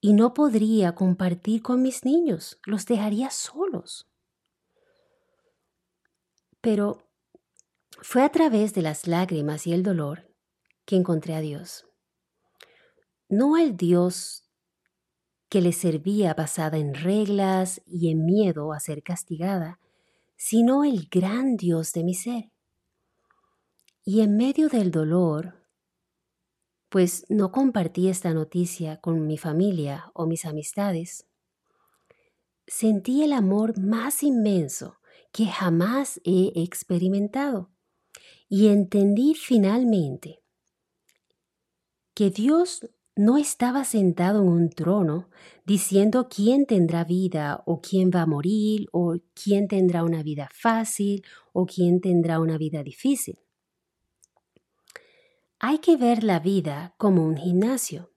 y 0.01 0.13
no 0.13 0.35
podría 0.35 0.93
compartir 0.93 1.63
con 1.63 1.81
mis 1.81 2.05
niños, 2.05 2.59
los 2.63 2.85
dejaría 2.85 3.31
solos. 3.31 4.07
Pero 6.67 7.01
fue 8.01 8.23
a 8.23 8.29
través 8.29 8.73
de 8.73 8.81
las 8.81 9.07
lágrimas 9.07 9.65
y 9.67 9.71
el 9.71 9.83
dolor 9.83 10.29
que 10.83 10.97
encontré 10.97 11.33
a 11.33 11.39
Dios. 11.39 11.85
No 13.29 13.55
al 13.55 13.77
Dios 13.77 14.43
que 15.47 15.61
le 15.61 15.71
servía 15.71 16.33
basada 16.33 16.77
en 16.77 16.93
reglas 16.93 17.81
y 17.85 18.11
en 18.11 18.25
miedo 18.25 18.73
a 18.73 18.81
ser 18.81 19.01
castigada, 19.01 19.79
sino 20.35 20.83
el 20.83 21.07
gran 21.09 21.55
Dios 21.55 21.93
de 21.93 22.03
mi 22.03 22.13
ser. 22.13 22.51
Y 24.03 24.19
en 24.19 24.35
medio 24.35 24.67
del 24.67 24.91
dolor, 24.91 25.65
pues 26.89 27.25
no 27.29 27.53
compartí 27.53 28.09
esta 28.09 28.33
noticia 28.33 28.97
con 28.97 29.25
mi 29.25 29.37
familia 29.37 30.11
o 30.13 30.25
mis 30.25 30.43
amistades, 30.43 31.29
sentí 32.65 33.23
el 33.23 33.31
amor 33.31 33.79
más 33.79 34.21
inmenso 34.21 34.97
que 35.37 35.45
jamás 35.45 36.19
he 36.23 36.51
experimentado 36.55 37.69
y 38.49 38.69
entendí 38.69 39.35
finalmente 39.35 40.41
que 42.15 42.31
Dios 42.31 42.89
no 43.15 43.37
estaba 43.37 43.83
sentado 43.83 44.41
en 44.41 44.47
un 44.47 44.69
trono 44.71 45.29
diciendo 45.63 46.27
quién 46.27 46.65
tendrá 46.65 47.03
vida 47.03 47.61
o 47.67 47.81
quién 47.81 48.09
va 48.09 48.23
a 48.23 48.25
morir 48.25 48.87
o 48.91 49.15
quién 49.35 49.67
tendrá 49.67 50.03
una 50.03 50.23
vida 50.23 50.49
fácil 50.51 51.23
o 51.53 51.67
quién 51.67 52.01
tendrá 52.01 52.39
una 52.39 52.57
vida 52.57 52.81
difícil. 52.81 53.37
Hay 55.59 55.77
que 55.77 55.97
ver 55.97 56.23
la 56.23 56.39
vida 56.39 56.95
como 56.97 57.23
un 57.23 57.37
gimnasio, 57.37 58.11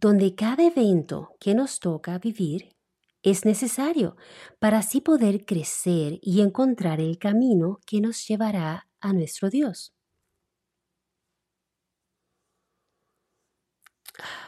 donde 0.00 0.34
cada 0.34 0.66
evento 0.66 1.36
que 1.38 1.54
nos 1.54 1.78
toca 1.78 2.18
vivir 2.18 2.74
es 3.22 3.44
necesario 3.44 4.16
para 4.58 4.78
así 4.78 5.00
poder 5.00 5.44
crecer 5.44 6.18
y 6.22 6.40
encontrar 6.40 7.00
el 7.00 7.18
camino 7.18 7.80
que 7.86 8.00
nos 8.00 8.26
llevará 8.26 8.88
a 9.00 9.12
nuestro 9.12 9.50
Dios. 9.50 9.94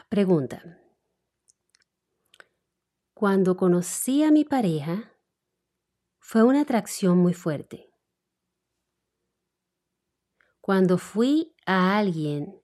Pregunta. 0.08 0.62
Cuando 3.14 3.56
conocí 3.56 4.22
a 4.22 4.30
mi 4.30 4.44
pareja, 4.44 5.12
fue 6.20 6.42
una 6.42 6.62
atracción 6.62 7.18
muy 7.18 7.32
fuerte. 7.32 7.90
Cuando 10.60 10.98
fui 10.98 11.54
a 11.66 11.98
alguien 11.98 12.60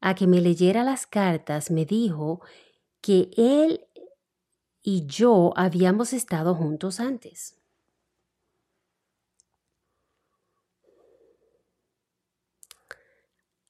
a 0.00 0.14
que 0.14 0.26
me 0.26 0.40
leyera 0.40 0.84
las 0.84 1.06
cartas, 1.06 1.70
me 1.70 1.84
dijo 1.84 2.40
que 3.00 3.30
él 3.36 3.86
y 4.82 5.06
yo 5.06 5.52
habíamos 5.56 6.12
estado 6.12 6.54
juntos 6.54 7.00
antes. 7.00 7.56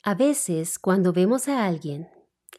A 0.02 0.14
veces, 0.14 0.78
cuando 0.78 1.12
vemos 1.12 1.48
a 1.48 1.66
alguien, 1.66 2.08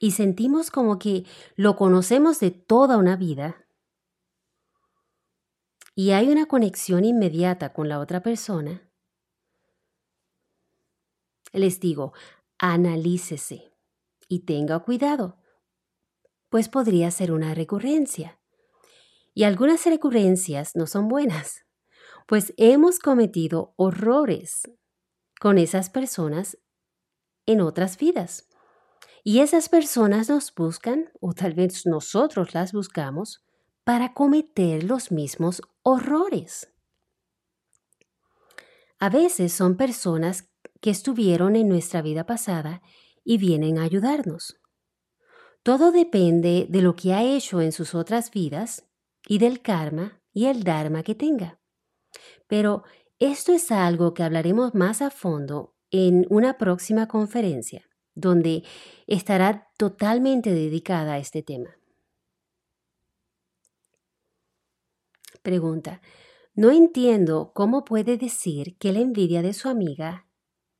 y 0.01 0.11
sentimos 0.11 0.71
como 0.71 0.97
que 0.97 1.25
lo 1.55 1.75
conocemos 1.75 2.39
de 2.39 2.49
toda 2.49 2.97
una 2.97 3.15
vida 3.15 3.67
y 5.93 6.11
hay 6.11 6.29
una 6.29 6.47
conexión 6.47 7.05
inmediata 7.05 7.71
con 7.71 7.87
la 7.87 7.99
otra 7.99 8.23
persona, 8.23 8.89
les 11.53 11.79
digo, 11.79 12.13
analícese 12.57 13.71
y 14.27 14.39
tenga 14.39 14.79
cuidado, 14.79 15.37
pues 16.49 16.67
podría 16.67 17.11
ser 17.11 17.31
una 17.31 17.53
recurrencia. 17.53 18.40
Y 19.33 19.43
algunas 19.43 19.85
recurrencias 19.85 20.75
no 20.75 20.87
son 20.87 21.07
buenas, 21.07 21.65
pues 22.27 22.53
hemos 22.57 22.99
cometido 22.99 23.73
horrores 23.77 24.63
con 25.39 25.57
esas 25.57 25.89
personas 25.89 26.57
en 27.45 27.61
otras 27.61 27.97
vidas. 27.97 28.47
Y 29.23 29.39
esas 29.39 29.69
personas 29.69 30.29
nos 30.29 30.53
buscan, 30.53 31.11
o 31.19 31.33
tal 31.33 31.53
vez 31.53 31.85
nosotros 31.85 32.53
las 32.53 32.73
buscamos, 32.73 33.43
para 33.83 34.13
cometer 34.13 34.83
los 34.83 35.11
mismos 35.11 35.61
horrores. 35.83 36.71
A 38.99 39.09
veces 39.09 39.53
son 39.53 39.77
personas 39.77 40.49
que 40.79 40.91
estuvieron 40.91 41.55
en 41.55 41.67
nuestra 41.67 42.01
vida 42.01 42.25
pasada 42.25 42.81
y 43.23 43.37
vienen 43.37 43.77
a 43.77 43.83
ayudarnos. 43.83 44.59
Todo 45.63 45.91
depende 45.91 46.67
de 46.69 46.81
lo 46.81 46.95
que 46.95 47.13
ha 47.13 47.23
hecho 47.23 47.61
en 47.61 47.71
sus 47.71 47.93
otras 47.93 48.31
vidas 48.31 48.90
y 49.27 49.37
del 49.37 49.61
karma 49.61 50.21
y 50.33 50.45
el 50.45 50.63
dharma 50.63 51.03
que 51.03 51.15
tenga. 51.15 51.59
Pero 52.47 52.83
esto 53.19 53.51
es 53.53 53.71
algo 53.71 54.13
que 54.13 54.23
hablaremos 54.23 54.73
más 54.73 55.01
a 55.01 55.09
fondo 55.09 55.75
en 55.91 56.25
una 56.29 56.57
próxima 56.57 57.07
conferencia 57.07 57.87
donde 58.13 58.63
estará 59.07 59.69
totalmente 59.77 60.51
dedicada 60.53 61.13
a 61.13 61.17
este 61.17 61.43
tema. 61.43 61.77
Pregunta. 65.41 66.01
No 66.53 66.71
entiendo 66.71 67.51
cómo 67.53 67.85
puede 67.85 68.17
decir 68.17 68.77
que 68.77 68.91
la 68.91 68.99
envidia 68.99 69.41
de 69.41 69.53
su 69.53 69.69
amiga 69.69 70.27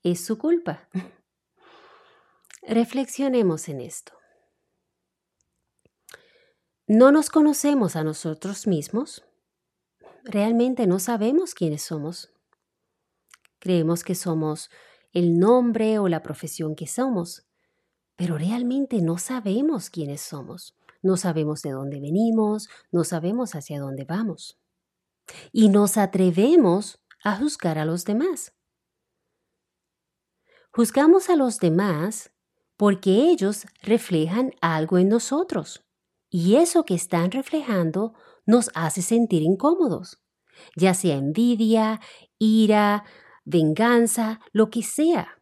es 0.04 0.24
su 0.24 0.38
culpa. 0.38 0.90
Reflexionemos 2.62 3.70
en 3.70 3.82
esto. 3.82 4.21
¿No 6.94 7.14
nos 7.14 7.30
conocemos 7.30 7.96
a 7.96 8.04
nosotros 8.04 8.68
mismos? 8.68 9.24
Realmente 10.26 10.88
no 10.88 11.00
sabemos 11.00 11.54
quiénes 11.54 11.84
somos. 11.84 12.34
Creemos 13.60 14.04
que 14.04 14.14
somos 14.14 14.70
el 15.14 15.40
nombre 15.40 16.00
o 16.00 16.10
la 16.10 16.22
profesión 16.22 16.76
que 16.76 16.88
somos, 16.88 17.48
pero 18.18 18.38
realmente 18.38 19.02
no 19.02 19.18
sabemos 19.18 19.90
quiénes 19.90 20.20
somos, 20.20 20.76
no 21.02 21.16
sabemos 21.16 21.62
de 21.62 21.72
dónde 21.72 22.02
venimos, 22.02 22.68
no 22.92 23.06
sabemos 23.06 23.56
hacia 23.56 23.80
dónde 23.80 24.04
vamos. 24.04 24.60
Y 25.54 25.70
nos 25.70 25.96
atrevemos 25.96 27.02
a 27.24 27.38
juzgar 27.38 27.78
a 27.78 27.86
los 27.86 28.04
demás. 28.04 28.52
Juzgamos 30.74 31.30
a 31.30 31.38
los 31.38 31.58
demás 31.60 32.34
porque 32.76 33.30
ellos 33.30 33.66
reflejan 33.82 34.52
algo 34.60 34.98
en 34.98 35.08
nosotros 35.08 35.86
y 36.32 36.56
eso 36.56 36.86
que 36.86 36.96
están 36.96 37.30
reflejando 37.30 38.14
nos 38.46 38.72
hace 38.74 39.04
sentir 39.04 39.44
incómodos. 39.44 40.18
ya 40.76 40.94
sea 40.94 41.16
envidia, 41.16 42.00
ira, 42.38 43.04
venganza, 43.46 44.40
lo 44.52 44.70
que 44.70 44.84
sea. 44.84 45.42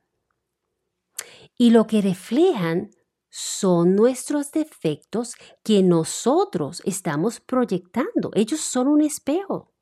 Y 1.57 1.71
lo 1.71 1.87
que 1.87 2.01
reflejan 2.01 2.91
son 3.29 3.95
nuestros 3.95 4.51
defectos 4.51 5.35
que 5.63 5.83
nosotros 5.83 6.81
estamos 6.85 7.39
proyectando. 7.41 8.31
Ellos 8.33 8.61
son 8.61 8.87
un 8.87 9.01
espejo. 9.01 9.73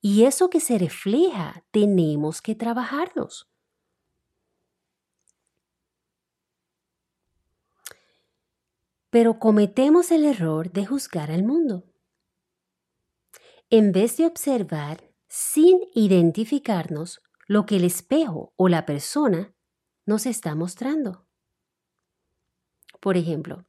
Y 0.00 0.24
eso 0.24 0.48
que 0.48 0.60
se 0.60 0.78
refleja, 0.78 1.64
tenemos 1.72 2.40
que 2.40 2.54
trabajarlos. 2.54 3.48
Pero 9.14 9.38
cometemos 9.38 10.10
el 10.10 10.24
error 10.24 10.72
de 10.72 10.86
juzgar 10.86 11.30
al 11.30 11.44
mundo. 11.44 11.84
En 13.70 13.92
vez 13.92 14.16
de 14.16 14.26
observar 14.26 15.08
sin 15.28 15.78
identificarnos 15.94 17.22
lo 17.46 17.64
que 17.64 17.76
el 17.76 17.84
espejo 17.84 18.52
o 18.56 18.68
la 18.68 18.86
persona 18.86 19.54
nos 20.04 20.26
está 20.26 20.56
mostrando. 20.56 21.28
Por 23.00 23.16
ejemplo, 23.16 23.68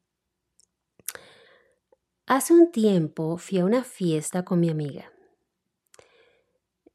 hace 2.25 2.51
un 2.55 2.71
tiempo 2.71 3.37
fui 3.37 3.59
a 3.59 3.65
una 3.65 3.83
fiesta 3.83 4.43
con 4.43 4.59
mi 4.59 4.71
amiga. 4.71 5.11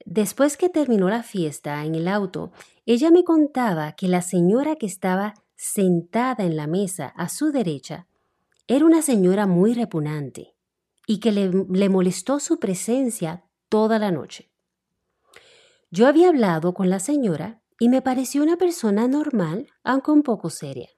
Después 0.04 0.56
que 0.56 0.68
terminó 0.68 1.08
la 1.08 1.22
fiesta 1.22 1.84
en 1.84 1.94
el 1.94 2.08
auto, 2.08 2.50
ella 2.84 3.12
me 3.12 3.22
contaba 3.22 3.92
que 3.92 4.08
la 4.08 4.22
señora 4.22 4.74
que 4.74 4.86
estaba 4.86 5.34
sentada 5.54 6.42
en 6.42 6.56
la 6.56 6.66
mesa 6.66 7.06
a 7.16 7.28
su 7.28 7.52
derecha 7.52 8.08
era 8.70 8.85
una 8.85 9.02
señora 9.02 9.48
muy 9.48 9.74
repugnante 9.74 10.54
y 11.04 11.18
que 11.18 11.33
le, 11.33 11.50
le, 11.50 11.88
molestó 11.88 12.38
su 12.38 12.61
presencia 12.61 13.44
toda 13.68 13.98
la 13.98 14.12
noche. 14.12 14.52
Yo 15.90 16.06
había 16.06 16.28
hablado 16.28 16.72
con 16.72 16.88
la 16.88 17.00
señora 17.00 17.64
y 17.80 17.88
me 17.88 18.00
pareció 18.00 18.44
una 18.44 18.56
persona 18.56 19.09
normal, 19.09 19.66
aunque 19.83 20.12
un 20.12 20.22
poco 20.22 20.50
seria. 20.50 20.88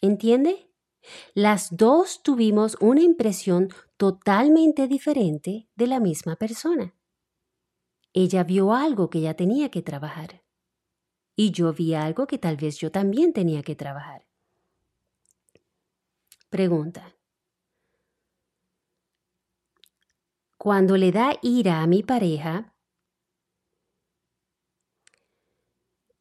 ¿Entiende? 0.00 0.68
Las 1.32 1.68
dos 1.76 2.24
tuvimos 2.24 2.76
una 2.80 3.02
impresión 3.02 3.68
totalmente 3.96 4.88
diferente 4.88 5.68
de 5.76 5.86
la 5.86 6.00
misma 6.00 6.34
persona. 6.34 6.96
Ella 8.12 8.42
vio 8.42 8.74
algo 8.74 9.10
que 9.10 9.18
ella 9.18 9.34
tenía 9.34 9.70
que 9.70 9.82
trabajar. 9.82 10.42
Y 11.36 11.52
yo 11.52 11.72
vi 11.72 11.94
algo 11.94 12.26
que 12.26 12.38
tal 12.38 12.56
vez 12.56 12.78
yo 12.78 12.90
también 12.90 13.32
tenía 13.32 13.62
que 13.62 13.76
trabajar. 13.76 14.27
Pregunta. 16.50 17.14
Cuando 20.56 20.96
le 20.96 21.12
da 21.12 21.38
ira 21.42 21.82
a 21.82 21.86
mi 21.86 22.02
pareja, 22.02 22.74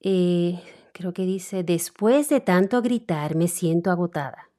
eh, 0.01 0.61
creo 0.93 1.13
que 1.13 1.23
dice, 1.23 1.63
después 1.63 2.27
de 2.27 2.41
tanto 2.41 2.81
gritar 2.81 3.35
me 3.35 3.47
siento 3.47 3.89
agotada. 3.89 4.51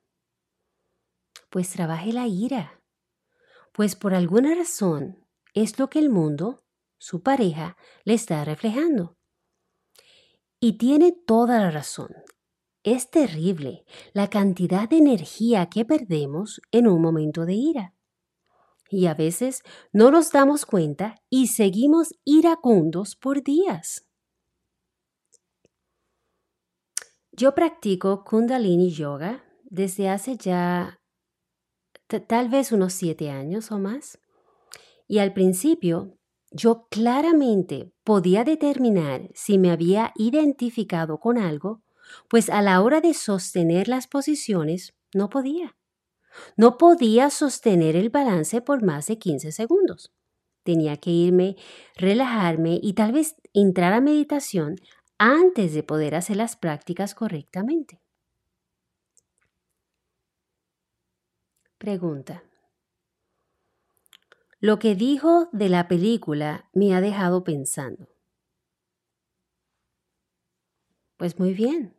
Pues 1.50 1.70
trabaje 1.70 2.12
la 2.12 2.26
ira, 2.26 2.83
pues 3.72 3.94
por 3.94 4.14
alguna 4.14 4.54
razón 4.54 5.26
es 5.52 5.78
lo 5.78 5.90
que 5.90 5.98
el 5.98 6.09
mundo, 6.09 6.64
su 6.98 7.22
pareja, 7.22 7.76
le 8.04 8.14
está 8.14 8.44
reflejando. 8.44 9.18
Y 10.61 10.78
tiene 10.78 11.12
toda 11.12 11.61
la 11.61 11.70
razón. 11.70 12.09
Es 12.82 13.10
terrible 13.10 13.84
la 14.12 14.30
cantidad 14.30 14.88
de 14.88 14.98
energía 14.98 15.66
que 15.66 15.84
perdemos 15.84 16.60
en 16.70 16.86
un 16.86 17.02
momento 17.02 17.44
de 17.44 17.54
ira. 17.54 17.94
Y 18.90 19.06
a 19.06 19.14
veces 19.14 19.62
no 19.92 20.10
nos 20.10 20.30
damos 20.30 20.64
cuenta 20.64 21.16
y 21.28 21.48
seguimos 21.48 22.14
iracundos 22.24 23.16
por 23.16 23.42
días. 23.42 24.06
Yo 27.32 27.54
practico 27.54 28.24
Kundalini 28.24 28.90
Yoga 28.90 29.44
desde 29.64 30.08
hace 30.08 30.36
ya 30.36 30.98
tal 32.26 32.48
vez 32.48 32.72
unos 32.72 32.94
siete 32.94 33.30
años 33.30 33.70
o 33.70 33.78
más. 33.78 34.18
Y 35.06 35.18
al 35.18 35.32
principio 35.32 36.18
yo 36.50 36.86
claramente 36.90 37.92
podía 38.04 38.44
determinar 38.44 39.30
si 39.34 39.58
me 39.58 39.70
había 39.70 40.12
identificado 40.16 41.18
con 41.20 41.38
algo, 41.38 41.82
pues 42.29 42.51
a 42.51 42.62
la 42.62 42.81
hora 42.83 43.01
de 43.01 43.14
sostener 43.14 43.88
las 43.88 44.07
posiciones 44.07 44.94
no 45.14 45.29
podía. 45.29 45.77
No 46.57 46.79
podía 46.79 47.31
sostener 47.31 47.97
el 47.97 48.11
balance 48.11 48.61
por 48.61 48.83
más 48.83 49.07
de 49.07 49.18
15 49.18 49.53
segundos. 49.53 50.12
Tenía 50.62 50.97
que 50.99 51.11
irme, 51.11 51.57
relajarme 51.97 52.79
y 52.83 52.92
tal 52.92 53.12
vez 53.12 53.37
entrar 53.55 53.92
a 53.92 54.01
meditación 54.01 54.77
antes 55.18 55.75
de 55.75 55.83
poder 55.83 56.14
hacer 56.14 56.37
las 56.37 56.57
prácticas 56.57 57.14
correctamente. 57.14 58.01
Pregunta. 61.79 62.42
Lo 64.61 64.79
que 64.81 64.97
dijo 64.97 65.49
de 65.53 65.68
la 65.68 65.87
película 65.87 66.68
me 66.73 66.92
ha 66.94 67.01
dejado 67.01 67.44
pensando. 67.44 68.09
Pues 71.18 71.38
muy 71.38 71.52
bien. 71.52 71.94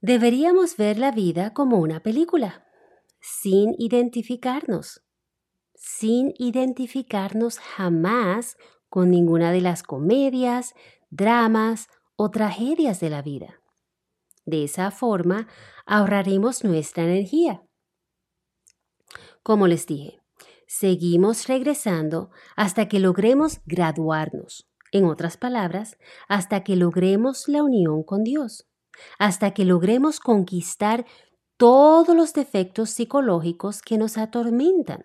Deberíamos 0.00 0.76
ver 0.76 0.98
la 0.98 1.12
vida 1.12 1.54
como 1.54 1.78
una 1.78 2.00
película, 2.00 2.66
sin 3.20 3.74
identificarnos, 3.78 5.02
sin 5.74 6.34
identificarnos 6.38 7.60
jamás 7.60 8.56
con 8.88 9.10
ninguna 9.10 9.52
de 9.52 9.60
las 9.60 9.82
comedias, 9.84 10.74
dramas 11.08 11.88
o 12.16 12.30
tragedias 12.30 12.98
de 13.00 13.10
la 13.10 13.22
vida. 13.22 13.62
De 14.44 14.64
esa 14.64 14.90
forma 14.90 15.48
ahorraremos 15.86 16.64
nuestra 16.64 17.04
energía. 17.04 17.62
Como 19.44 19.68
les 19.68 19.86
dije, 19.86 20.20
seguimos 20.66 21.46
regresando 21.46 22.30
hasta 22.56 22.88
que 22.88 22.98
logremos 22.98 23.60
graduarnos. 23.66 24.68
En 24.92 25.04
otras 25.04 25.36
palabras, 25.36 25.96
hasta 26.28 26.62
que 26.64 26.76
logremos 26.76 27.48
la 27.48 27.62
unión 27.62 28.02
con 28.02 28.24
Dios, 28.24 28.66
hasta 29.18 29.52
que 29.52 29.64
logremos 29.64 30.20
conquistar 30.20 31.06
todos 31.56 32.14
los 32.14 32.32
defectos 32.32 32.90
psicológicos 32.90 33.82
que 33.82 33.98
nos 33.98 34.18
atormentan. 34.18 35.04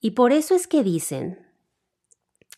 Y 0.00 0.12
por 0.12 0.32
eso 0.32 0.54
es 0.54 0.66
que 0.66 0.82
dicen, 0.82 1.52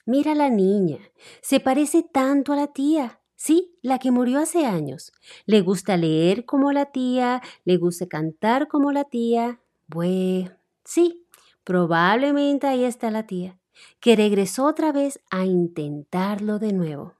Mira 0.06 0.34
la 0.34 0.50
niña, 0.50 0.98
se 1.40 1.60
parece 1.60 2.02
tanto 2.02 2.52
a 2.52 2.56
la 2.56 2.66
tía. 2.66 3.20
Sí, 3.36 3.78
la 3.80 3.98
que 3.98 4.10
murió 4.10 4.38
hace 4.38 4.66
años. 4.66 5.12
Le 5.46 5.62
gusta 5.62 5.96
leer 5.96 6.44
como 6.44 6.72
la 6.72 6.86
tía, 6.92 7.42
le 7.64 7.78
gusta 7.78 8.06
cantar 8.06 8.68
como 8.68 8.92
la 8.92 9.04
tía. 9.04 9.60
Bueno, 9.86 10.50
sí, 10.84 11.26
probablemente 11.64 12.66
ahí 12.66 12.84
está 12.84 13.10
la 13.10 13.26
tía, 13.26 13.58
que 14.00 14.16
regresó 14.16 14.66
otra 14.66 14.92
vez 14.92 15.20
a 15.30 15.44
intentarlo 15.44 16.58
de 16.58 16.72
nuevo. 16.72 17.14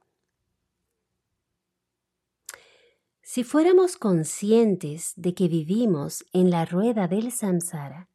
Si 3.21 3.43
fuéramos 3.43 3.97
conscientes 3.97 5.13
de 5.17 5.33
que 5.33 5.47
vivimos 5.47 6.23
en 6.31 6.49
la 6.49 6.63
rueda 6.63 7.07
del 7.07 7.31
samsara 7.31 8.09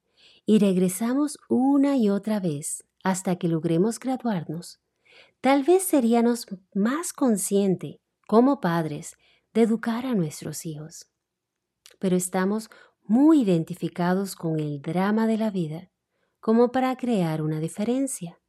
y 0.46 0.58
regresamos 0.58 1.38
una 1.48 1.96
y 1.96 2.08
otra 2.08 2.40
vez 2.40 2.84
hasta 3.02 3.36
que 3.36 3.48
logremos 3.48 3.98
graduarnos, 3.98 4.80
tal 5.40 5.64
vez 5.64 5.82
seríamos 5.82 6.46
más 6.74 7.12
conscientes 7.12 7.96
como 8.26 8.60
padres 8.60 9.16
de 9.52 9.62
educar 9.62 10.06
a 10.06 10.14
nuestros 10.14 10.64
hijos. 10.64 11.10
Pero 11.98 12.16
estamos 12.16 12.70
muy 13.02 13.42
identificados 13.42 14.36
con 14.36 14.60
el 14.60 14.80
drama 14.80 15.26
de 15.26 15.36
la 15.36 15.50
vida 15.50 15.90
como 16.40 16.72
para 16.72 16.96
crear 16.96 17.42
una 17.42 17.60
diferencia. 17.60 18.40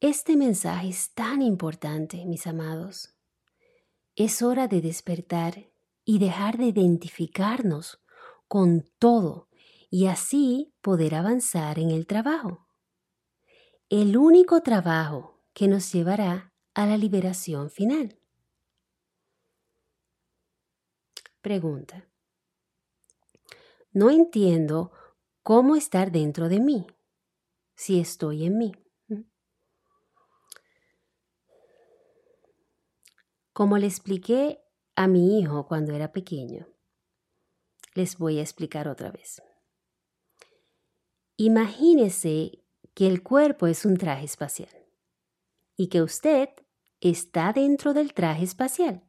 Este 0.00 0.36
mensaje 0.36 0.88
es 0.88 1.12
tan 1.14 1.42
importante, 1.42 2.24
mis 2.26 2.46
amados. 2.46 3.14
Es 4.14 4.42
hora 4.42 4.68
de 4.68 4.80
despertar 4.80 5.70
y 6.04 6.18
dejar 6.18 6.58
de 6.58 6.66
identificarnos 6.66 8.02
con 8.48 8.84
todo 8.98 9.48
y 9.90 10.06
así 10.06 10.74
poder 10.80 11.14
avanzar 11.14 11.78
en 11.78 11.90
el 11.90 12.06
trabajo. 12.06 12.68
El 13.88 14.16
único 14.16 14.62
trabajo 14.62 15.42
que 15.52 15.68
nos 15.68 15.92
llevará 15.92 16.52
a 16.74 16.86
la 16.86 16.96
liberación 16.96 17.70
final. 17.70 18.18
Pregunta. 21.40 22.08
No 23.96 24.10
entiendo 24.10 24.92
cómo 25.42 25.74
estar 25.74 26.12
dentro 26.12 26.50
de 26.50 26.60
mí 26.60 26.86
si 27.76 27.98
estoy 27.98 28.44
en 28.44 28.58
mí. 28.58 28.72
Como 33.54 33.78
le 33.78 33.86
expliqué 33.86 34.62
a 34.96 35.06
mi 35.06 35.40
hijo 35.40 35.66
cuando 35.66 35.94
era 35.94 36.12
pequeño, 36.12 36.68
les 37.94 38.18
voy 38.18 38.38
a 38.38 38.42
explicar 38.42 38.86
otra 38.86 39.10
vez. 39.10 39.40
Imagínese 41.38 42.66
que 42.92 43.06
el 43.06 43.22
cuerpo 43.22 43.66
es 43.66 43.86
un 43.86 43.96
traje 43.96 44.26
espacial 44.26 44.76
y 45.74 45.86
que 45.86 46.02
usted 46.02 46.50
está 47.00 47.54
dentro 47.54 47.94
del 47.94 48.12
traje 48.12 48.44
espacial, 48.44 49.08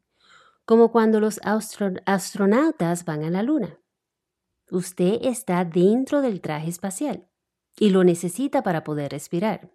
como 0.64 0.94
cuando 0.94 1.20
los 1.20 1.42
astronautas 1.44 3.04
van 3.04 3.26
a 3.26 3.30
la 3.30 3.44
luna. 3.44 3.82
Usted 4.70 5.20
está 5.22 5.64
dentro 5.64 6.22
del 6.22 6.42
traje 6.42 6.70
espacial 6.70 7.30
y 7.78 7.90
lo 7.90 8.04
necesita 8.04 8.64
para 8.64 8.84
poder 8.84 9.12
respirar. 9.12 9.72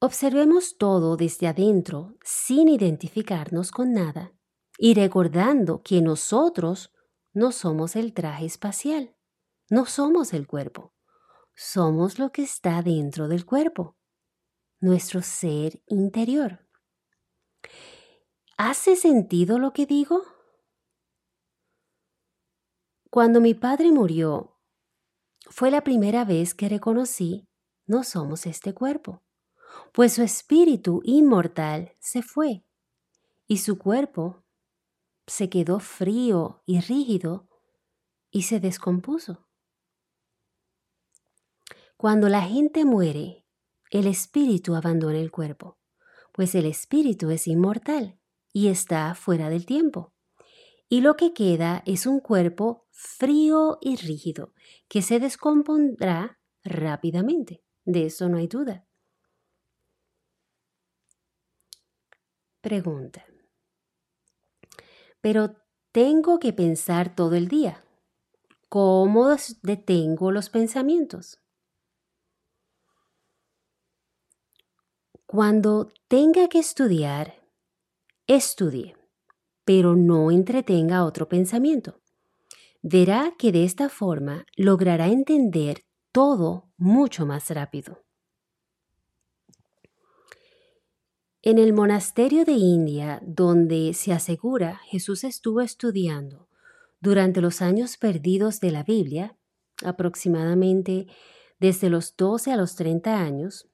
Observemos 0.00 0.78
todo 0.78 1.16
desde 1.16 1.48
adentro 1.48 2.16
sin 2.22 2.68
identificarnos 2.68 3.70
con 3.70 3.92
nada 3.92 4.32
y 4.78 4.94
recordando 4.94 5.82
que 5.82 6.00
nosotros 6.00 6.92
no 7.32 7.52
somos 7.52 7.96
el 7.96 8.14
traje 8.14 8.46
espacial, 8.46 9.16
no 9.70 9.86
somos 9.86 10.32
el 10.34 10.46
cuerpo, 10.46 10.94
somos 11.54 12.18
lo 12.18 12.30
que 12.30 12.42
está 12.42 12.80
dentro 12.82 13.26
del 13.26 13.44
cuerpo, 13.44 13.96
nuestro 14.80 15.20
ser 15.22 15.82
interior. 15.86 16.64
¿Hace 18.56 18.96
sentido 18.96 19.58
lo 19.58 19.72
que 19.72 19.86
digo? 19.86 20.37
Cuando 23.10 23.40
mi 23.40 23.54
padre 23.54 23.90
murió, 23.90 24.58
fue 25.48 25.70
la 25.70 25.82
primera 25.82 26.26
vez 26.26 26.54
que 26.54 26.68
reconocí 26.68 27.48
no 27.86 28.04
somos 28.04 28.44
este 28.44 28.74
cuerpo, 28.74 29.22
pues 29.92 30.12
su 30.12 30.22
espíritu 30.22 31.00
inmortal 31.04 31.96
se 32.00 32.20
fue 32.20 32.66
y 33.46 33.58
su 33.58 33.78
cuerpo 33.78 34.44
se 35.26 35.48
quedó 35.48 35.80
frío 35.80 36.62
y 36.66 36.80
rígido 36.80 37.48
y 38.30 38.42
se 38.42 38.60
descompuso. 38.60 39.48
Cuando 41.96 42.28
la 42.28 42.42
gente 42.42 42.84
muere, 42.84 43.46
el 43.90 44.06
espíritu 44.06 44.74
abandona 44.74 45.18
el 45.18 45.30
cuerpo, 45.30 45.78
pues 46.32 46.54
el 46.54 46.66
espíritu 46.66 47.30
es 47.30 47.46
inmortal 47.46 48.20
y 48.52 48.68
está 48.68 49.14
fuera 49.14 49.48
del 49.48 49.64
tiempo. 49.64 50.12
Y 50.88 51.02
lo 51.02 51.16
que 51.16 51.34
queda 51.34 51.82
es 51.86 52.06
un 52.06 52.20
cuerpo 52.20 52.86
frío 52.90 53.78
y 53.80 53.96
rígido 53.96 54.54
que 54.88 55.02
se 55.02 55.20
descompondrá 55.20 56.40
rápidamente. 56.64 57.62
De 57.84 58.06
eso 58.06 58.28
no 58.28 58.38
hay 58.38 58.48
duda. 58.48 58.86
Pregunta. 62.60 63.24
Pero 65.20 65.56
tengo 65.92 66.38
que 66.38 66.52
pensar 66.52 67.14
todo 67.14 67.34
el 67.34 67.48
día. 67.48 67.84
¿Cómo 68.68 69.34
detengo 69.62 70.30
los 70.30 70.50
pensamientos? 70.50 71.40
Cuando 75.26 75.92
tenga 76.08 76.48
que 76.48 76.58
estudiar, 76.58 77.34
estudie, 78.26 78.97
pero 79.68 79.96
no 79.96 80.30
entretenga 80.30 81.04
otro 81.04 81.28
pensamiento. 81.28 82.00
Verá 82.80 83.34
que 83.38 83.52
de 83.52 83.64
esta 83.64 83.90
forma 83.90 84.46
logrará 84.56 85.08
entender 85.08 85.84
todo 86.10 86.70
mucho 86.78 87.26
más 87.26 87.50
rápido. 87.50 88.02
En 91.42 91.58
el 91.58 91.74
monasterio 91.74 92.46
de 92.46 92.52
India, 92.52 93.20
donde 93.22 93.92
se 93.92 94.14
asegura 94.14 94.80
Jesús 94.86 95.22
estuvo 95.22 95.60
estudiando 95.60 96.48
durante 97.00 97.42
los 97.42 97.60
años 97.60 97.98
perdidos 97.98 98.60
de 98.60 98.70
la 98.70 98.84
Biblia, 98.84 99.36
aproximadamente 99.84 101.08
desde 101.60 101.90
los 101.90 102.16
12 102.16 102.52
a 102.52 102.56
los 102.56 102.74
30 102.74 103.20
años, 103.20 103.68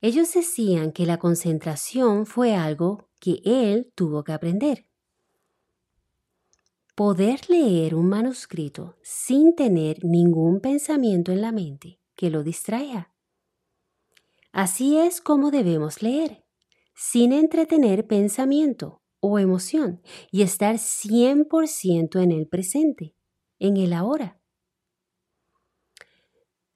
ellos 0.00 0.32
decían 0.32 0.92
que 0.92 1.06
la 1.06 1.18
concentración 1.18 2.24
fue 2.24 2.54
algo 2.54 3.05
que 3.18 3.40
él 3.44 3.92
tuvo 3.94 4.24
que 4.24 4.32
aprender. 4.32 4.86
Poder 6.94 7.40
leer 7.48 7.94
un 7.94 8.08
manuscrito 8.08 8.96
sin 9.02 9.54
tener 9.54 10.04
ningún 10.04 10.60
pensamiento 10.60 11.32
en 11.32 11.42
la 11.42 11.52
mente 11.52 12.00
que 12.14 12.30
lo 12.30 12.42
distraiga. 12.42 13.12
Así 14.52 14.96
es 14.96 15.20
como 15.20 15.50
debemos 15.50 16.02
leer 16.02 16.46
sin 16.96 17.32
entretener 17.32 18.06
pensamiento 18.06 19.02
o 19.20 19.38
emoción 19.38 20.00
y 20.30 20.42
estar 20.42 20.76
100% 20.76 22.22
en 22.22 22.32
el 22.32 22.48
presente, 22.48 23.14
en 23.58 23.76
el 23.76 23.92
ahora. 23.92 24.40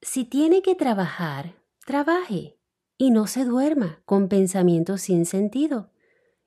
Si 0.02 0.24
tiene 0.24 0.60
que 0.60 0.74
trabajar, 0.74 1.56
trabaje 1.86 2.58
y 2.98 3.10
no 3.10 3.26
se 3.26 3.46
duerma 3.46 4.02
con 4.04 4.28
pensamientos 4.28 5.00
sin 5.00 5.24
sentido 5.24 5.90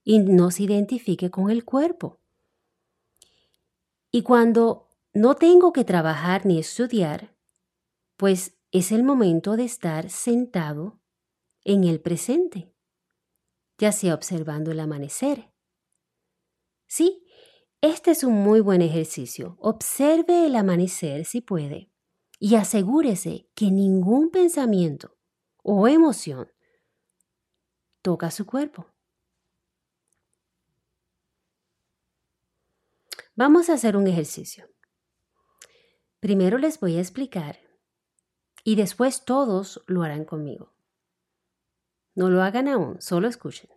y 0.03 0.19
no 0.19 0.51
se 0.51 0.63
identifique 0.63 1.31
con 1.31 1.49
el 1.49 1.65
cuerpo. 1.65 2.21
Y 4.11 4.23
cuando 4.23 4.89
no 5.13 5.35
tengo 5.35 5.73
que 5.73 5.85
trabajar 5.85 6.45
ni 6.45 6.59
estudiar, 6.59 7.35
pues 8.17 8.57
es 8.71 8.91
el 8.91 9.03
momento 9.03 9.55
de 9.55 9.65
estar 9.65 10.09
sentado 10.09 10.99
en 11.63 11.83
el 11.83 11.99
presente 12.01 12.73
ya 13.77 13.91
sea 13.91 14.13
observando 14.13 14.71
el 14.71 14.79
amanecer. 14.79 15.51
Sí, 16.87 17.25
este 17.81 18.11
es 18.11 18.23
un 18.23 18.35
muy 18.35 18.61
buen 18.61 18.81
ejercicio. 18.81 19.57
Observe 19.59 20.45
el 20.45 20.55
amanecer 20.55 21.25
si 21.25 21.41
puede 21.41 21.91
y 22.39 22.55
asegúrese 22.55 23.49
que 23.55 23.71
ningún 23.71 24.29
pensamiento 24.29 25.17
o 25.63 25.87
emoción 25.87 26.51
toca 28.01 28.31
su 28.31 28.45
cuerpo. 28.45 28.92
Vamos 33.35 33.69
a 33.69 33.73
hacer 33.73 33.97
un 33.97 34.05
ejercicio. 34.05 34.69
Primero 36.19 36.59
les 36.59 36.79
voy 36.79 36.97
a 36.97 37.01
explicar 37.01 37.57
y 38.63 38.75
después 38.75 39.25
todos 39.25 39.81
lo 39.87 40.03
harán 40.03 40.23
conmigo. 40.23 40.71
No 42.13 42.29
lo 42.29 42.43
hagan 42.43 42.67
aún, 42.67 43.01
solo 43.01 43.27
escuchen. 43.27 43.71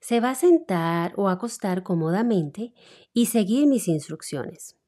Se 0.00 0.20
va 0.20 0.30
a 0.30 0.34
sentar 0.34 1.12
o 1.16 1.28
acostar 1.28 1.82
cómodamente 1.82 2.72
y 3.12 3.26
seguir 3.26 3.66
mis 3.66 3.86
instrucciones. 3.86 4.78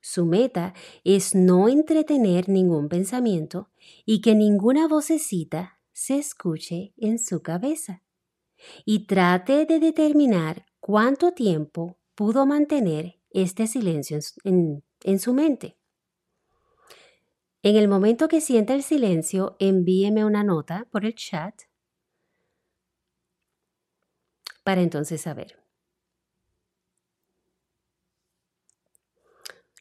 Su 0.00 0.24
meta 0.24 0.72
es 1.04 1.34
no 1.34 1.68
entretener 1.68 2.48
ningún 2.48 2.88
pensamiento 2.88 3.68
y 4.06 4.22
que 4.22 4.34
ninguna 4.34 4.88
vocecita 4.88 5.78
se 5.92 6.16
escuche 6.16 6.94
en 6.96 7.18
su 7.18 7.42
cabeza. 7.42 8.02
Y 8.86 9.06
trate 9.06 9.66
de 9.66 9.78
determinar 9.78 10.64
cuánto 10.80 11.32
tiempo 11.32 11.99
pudo 12.20 12.44
mantener 12.44 13.18
este 13.30 13.66
silencio 13.66 14.18
en, 14.44 15.18
su 15.18 15.32
mente. 15.32 15.78
En 17.62 17.76
el 17.76 17.88
momento 17.88 18.28
que 18.28 18.42
sienta 18.42 18.74
el 18.74 18.82
silencio, 18.82 19.56
envíeme 19.58 20.26
una 20.26 20.44
nota 20.44 20.86
por 20.92 21.06
el 21.06 21.14
chat 21.14 21.62
para 24.64 24.82
entonces 24.82 25.22
saber. 25.22 25.64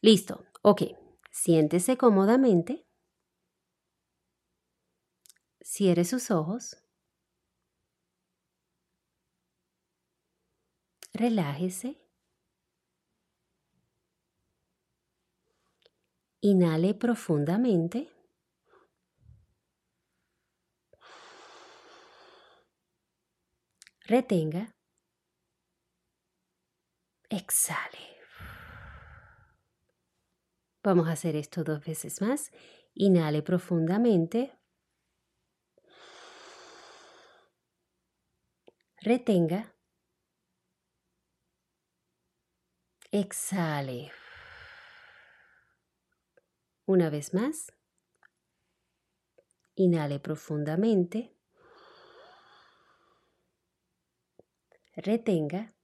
Listo, 0.02 0.46
ok. 0.62 0.84
Siéntese 1.32 1.98
cómodamente. 1.98 2.88
Cierre 5.60 6.06
sus 6.06 6.32
ojos. 6.32 6.78
Relájese. 11.12 11.99
Inhale 16.42 16.94
profundamente. 16.94 18.08
Retenga. 24.08 24.74
Exhale. 27.30 28.20
Vamos 30.84 31.08
a 31.10 31.12
hacer 31.12 31.36
esto 31.36 31.64
dos 31.64 31.84
veces 31.84 32.22
más. 32.22 32.52
Inhale 32.96 33.42
profundamente. 33.44 34.54
Retenga. 39.04 39.74
Exhale. 43.12 44.12
Una 46.90 47.12
vez 47.12 47.36
más. 47.36 47.72
Inhale 49.76 50.20
profundamente. 50.20 51.38
Retenga. 54.96 55.76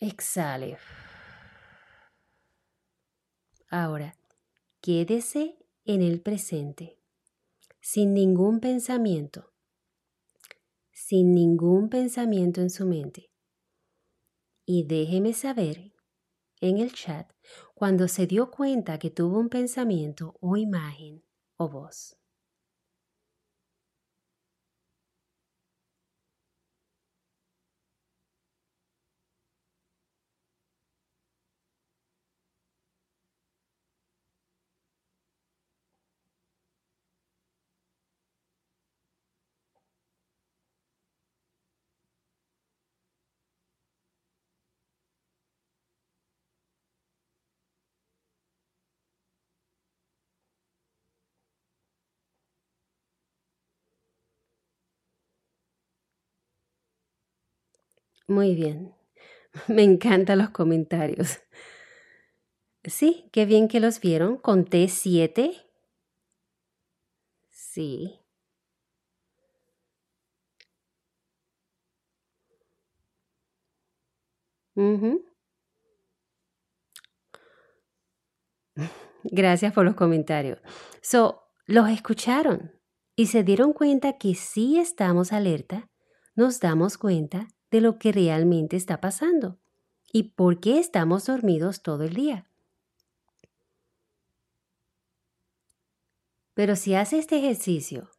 Exhale. 0.00 0.78
Ahora, 3.68 4.16
quédese 4.80 5.58
en 5.84 6.00
el 6.00 6.22
presente, 6.22 6.98
sin 7.82 8.14
ningún 8.14 8.60
pensamiento, 8.60 9.52
sin 10.90 11.34
ningún 11.34 11.90
pensamiento 11.90 12.62
en 12.62 12.70
su 12.70 12.86
mente. 12.86 13.30
Y 14.64 14.86
déjeme 14.86 15.34
saber 15.34 15.91
en 16.62 16.78
el 16.78 16.92
chat 16.92 17.30
cuando 17.74 18.08
se 18.08 18.26
dio 18.26 18.50
cuenta 18.50 18.98
que 18.98 19.10
tuvo 19.10 19.38
un 19.38 19.50
pensamiento 19.50 20.36
o 20.40 20.56
imagen 20.56 21.22
o 21.58 21.68
voz. 21.68 22.21
Muy 58.32 58.54
bien. 58.54 58.94
Me 59.68 59.82
encantan 59.82 60.38
los 60.38 60.50
comentarios. 60.50 61.40
Sí, 62.84 63.28
qué 63.32 63.44
bien 63.44 63.66
que 63.66 63.80
los 63.80 63.98
vieron. 64.00 64.36
Conté 64.36 64.86
siete. 64.86 65.66
Sí. 67.50 68.20
Gracias 79.24 79.72
por 79.72 79.84
los 79.84 79.94
comentarios. 79.94 80.58
So, 81.00 81.42
los 81.66 81.88
escucharon 81.88 82.72
y 83.16 83.26
se 83.26 83.44
dieron 83.44 83.72
cuenta 83.72 84.18
que 84.18 84.34
si 84.34 84.78
estamos 84.78 85.32
alerta, 85.32 85.88
nos 86.34 86.60
damos 86.60 86.98
cuenta 86.98 87.48
de 87.72 87.80
lo 87.80 87.98
que 87.98 88.12
realmente 88.12 88.76
está 88.76 89.00
pasando 89.00 89.58
y 90.12 90.34
por 90.34 90.60
qué 90.60 90.78
estamos 90.78 91.24
dormidos 91.24 91.82
todo 91.82 92.04
el 92.04 92.14
día. 92.14 92.50
Pero 96.54 96.76
si 96.76 96.94
hace 96.94 97.18
este 97.18 97.38
ejercicio 97.38 98.10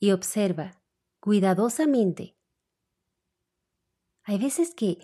y 0.00 0.10
observa 0.10 0.82
cuidadosamente, 1.20 2.36
hay 4.24 4.38
veces 4.38 4.74
que 4.74 4.98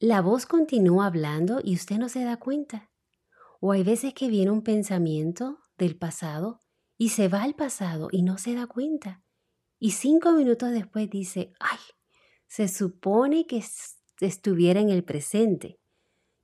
la 0.00 0.20
voz 0.20 0.44
continúa 0.44 1.06
hablando 1.06 1.60
y 1.62 1.76
usted 1.76 1.96
no 1.96 2.08
se 2.08 2.24
da 2.24 2.38
cuenta. 2.38 2.90
O 3.60 3.70
hay 3.70 3.84
veces 3.84 4.14
que 4.14 4.28
viene 4.28 4.50
un 4.50 4.62
pensamiento 4.62 5.58
del 5.76 5.96
pasado 5.96 6.58
y 6.96 7.10
se 7.10 7.28
va 7.28 7.44
al 7.44 7.54
pasado 7.54 8.08
y 8.10 8.22
no 8.22 8.36
se 8.36 8.54
da 8.54 8.66
cuenta. 8.66 9.22
Y 9.78 9.92
cinco 9.92 10.32
minutos 10.32 10.72
después 10.72 11.08
dice, 11.08 11.52
ay, 11.60 11.78
se 12.48 12.66
supone 12.66 13.46
que 13.46 13.62
estuviera 14.20 14.80
en 14.80 14.88
el 14.88 15.04
presente, 15.04 15.78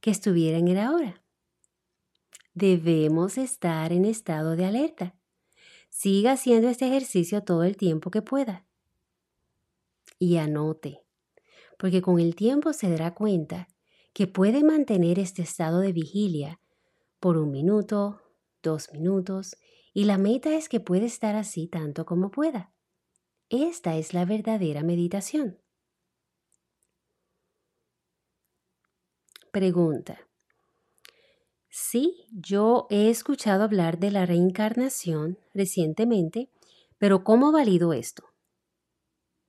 que 0.01 0.11
estuviera 0.11 0.59
en 0.59 0.69
el 0.69 0.79
ahora. 0.79 1.23
Debemos 2.53 3.38
estar 3.38 3.93
en 3.93 4.05
estado 4.05 4.55
de 4.55 4.67
alerta. 4.67 5.17
Siga 5.88 6.33
haciendo 6.33 6.69
este 6.69 6.87
ejercicio 6.87 7.43
todo 7.43 7.64
el 7.64 7.77
tiempo 7.77 8.11
que 8.11 8.23
pueda. 8.23 8.67
Y 10.19 10.37
anote, 10.37 11.03
porque 11.79 12.03
con 12.03 12.21
el 12.21 12.37
tiempo 12.37 12.73
se 12.73 12.90
dará 12.90 13.14
cuenta 13.14 13.69
que 14.12 14.27
puede 14.27 14.62
mantener 14.62 15.19
este 15.19 15.43
estado 15.43 15.81
de 15.81 15.93
vigilia 15.93 16.61
por 17.19 17.37
un 17.38 17.51
minuto, 17.51 18.21
dos 18.62 18.93
minutos, 18.93 19.57
y 19.93 20.05
la 20.05 20.19
meta 20.19 20.55
es 20.55 20.69
que 20.69 20.81
puede 20.81 21.07
estar 21.07 21.35
así 21.35 21.67
tanto 21.67 22.05
como 22.05 22.31
pueda. 22.31 22.73
Esta 23.49 23.97
es 23.97 24.14
la 24.14 24.25
verdadera 24.25 24.83
meditación. 24.83 25.63
Pregunta. 29.55 30.19
Sí, 31.69 32.27
yo 32.33 32.88
he 32.90 33.09
escuchado 33.09 33.62
hablar 33.62 34.01
de 34.01 34.11
la 34.11 34.27
reencarnación 34.27 35.38
recientemente, 35.55 36.51
pero 36.99 37.23
¿cómo 37.23 37.53
valido 37.53 37.93
esto? 37.93 38.25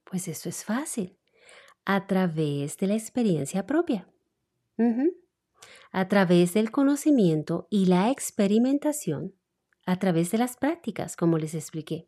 Pues 0.03 0.27
eso 0.27 0.47
es 0.47 0.63
fácil, 0.63 1.17
a 1.85 2.05
través 2.05 2.77
de 2.77 2.85
la 2.85 2.93
experiencia 2.93 3.65
propia, 3.65 4.07
a 5.91 6.07
través 6.07 6.53
del 6.53 6.69
conocimiento 6.69 7.65
y 7.71 7.87
la 7.87 8.11
experimentación, 8.11 9.33
a 9.87 9.97
través 9.97 10.29
de 10.29 10.37
las 10.37 10.55
prácticas, 10.55 11.15
como 11.15 11.39
les 11.39 11.55
expliqué. 11.55 12.07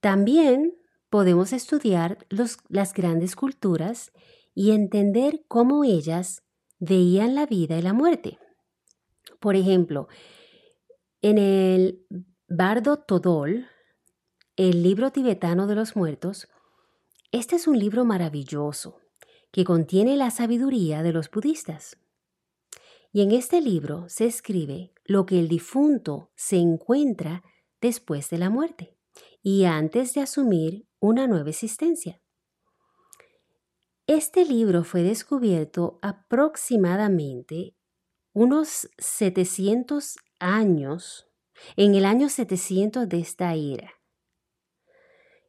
También 0.00 0.74
podemos 1.08 1.54
estudiar 1.54 2.26
las 2.28 2.92
grandes 2.92 3.36
culturas 3.36 4.12
y 4.54 4.72
entender 4.72 5.46
cómo 5.48 5.82
ellas 5.82 6.42
veían 6.78 7.34
la 7.34 7.46
vida 7.46 7.78
y 7.78 7.82
la 7.82 7.92
muerte. 7.92 8.38
Por 9.40 9.56
ejemplo, 9.56 10.08
en 11.22 11.38
el 11.38 12.06
Bardo 12.48 12.98
Todol, 12.98 13.66
el 14.56 14.82
libro 14.82 15.10
tibetano 15.10 15.66
de 15.66 15.74
los 15.74 15.96
muertos, 15.96 16.48
este 17.30 17.56
es 17.56 17.66
un 17.68 17.78
libro 17.78 18.04
maravilloso 18.04 19.00
que 19.50 19.64
contiene 19.64 20.16
la 20.16 20.30
sabiduría 20.30 21.02
de 21.02 21.12
los 21.12 21.30
budistas. 21.30 21.98
Y 23.12 23.22
en 23.22 23.32
este 23.32 23.60
libro 23.60 24.08
se 24.08 24.26
escribe 24.26 24.92
lo 25.04 25.26
que 25.26 25.38
el 25.38 25.48
difunto 25.48 26.30
se 26.36 26.56
encuentra 26.56 27.42
después 27.80 28.30
de 28.30 28.38
la 28.38 28.50
muerte 28.50 28.96
y 29.42 29.64
antes 29.64 30.14
de 30.14 30.20
asumir 30.20 30.86
una 31.00 31.26
nueva 31.26 31.50
existencia. 31.50 32.20
Este 34.08 34.46
libro 34.46 34.84
fue 34.84 35.02
descubierto 35.02 35.98
aproximadamente 36.00 37.76
unos 38.32 38.88
700 38.96 40.16
años, 40.38 41.26
en 41.76 41.94
el 41.94 42.06
año 42.06 42.30
700 42.30 43.06
de 43.06 43.20
esta 43.20 43.52
era. 43.52 43.92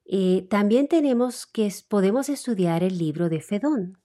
Eh, 0.03 0.45
también 0.49 0.89
tenemos 0.89 1.45
que 1.45 1.73
podemos 1.87 2.27
estudiar 2.27 2.83
el 2.83 2.97
libro 2.97 3.29
de 3.29 3.39
Fedón. 3.39 3.97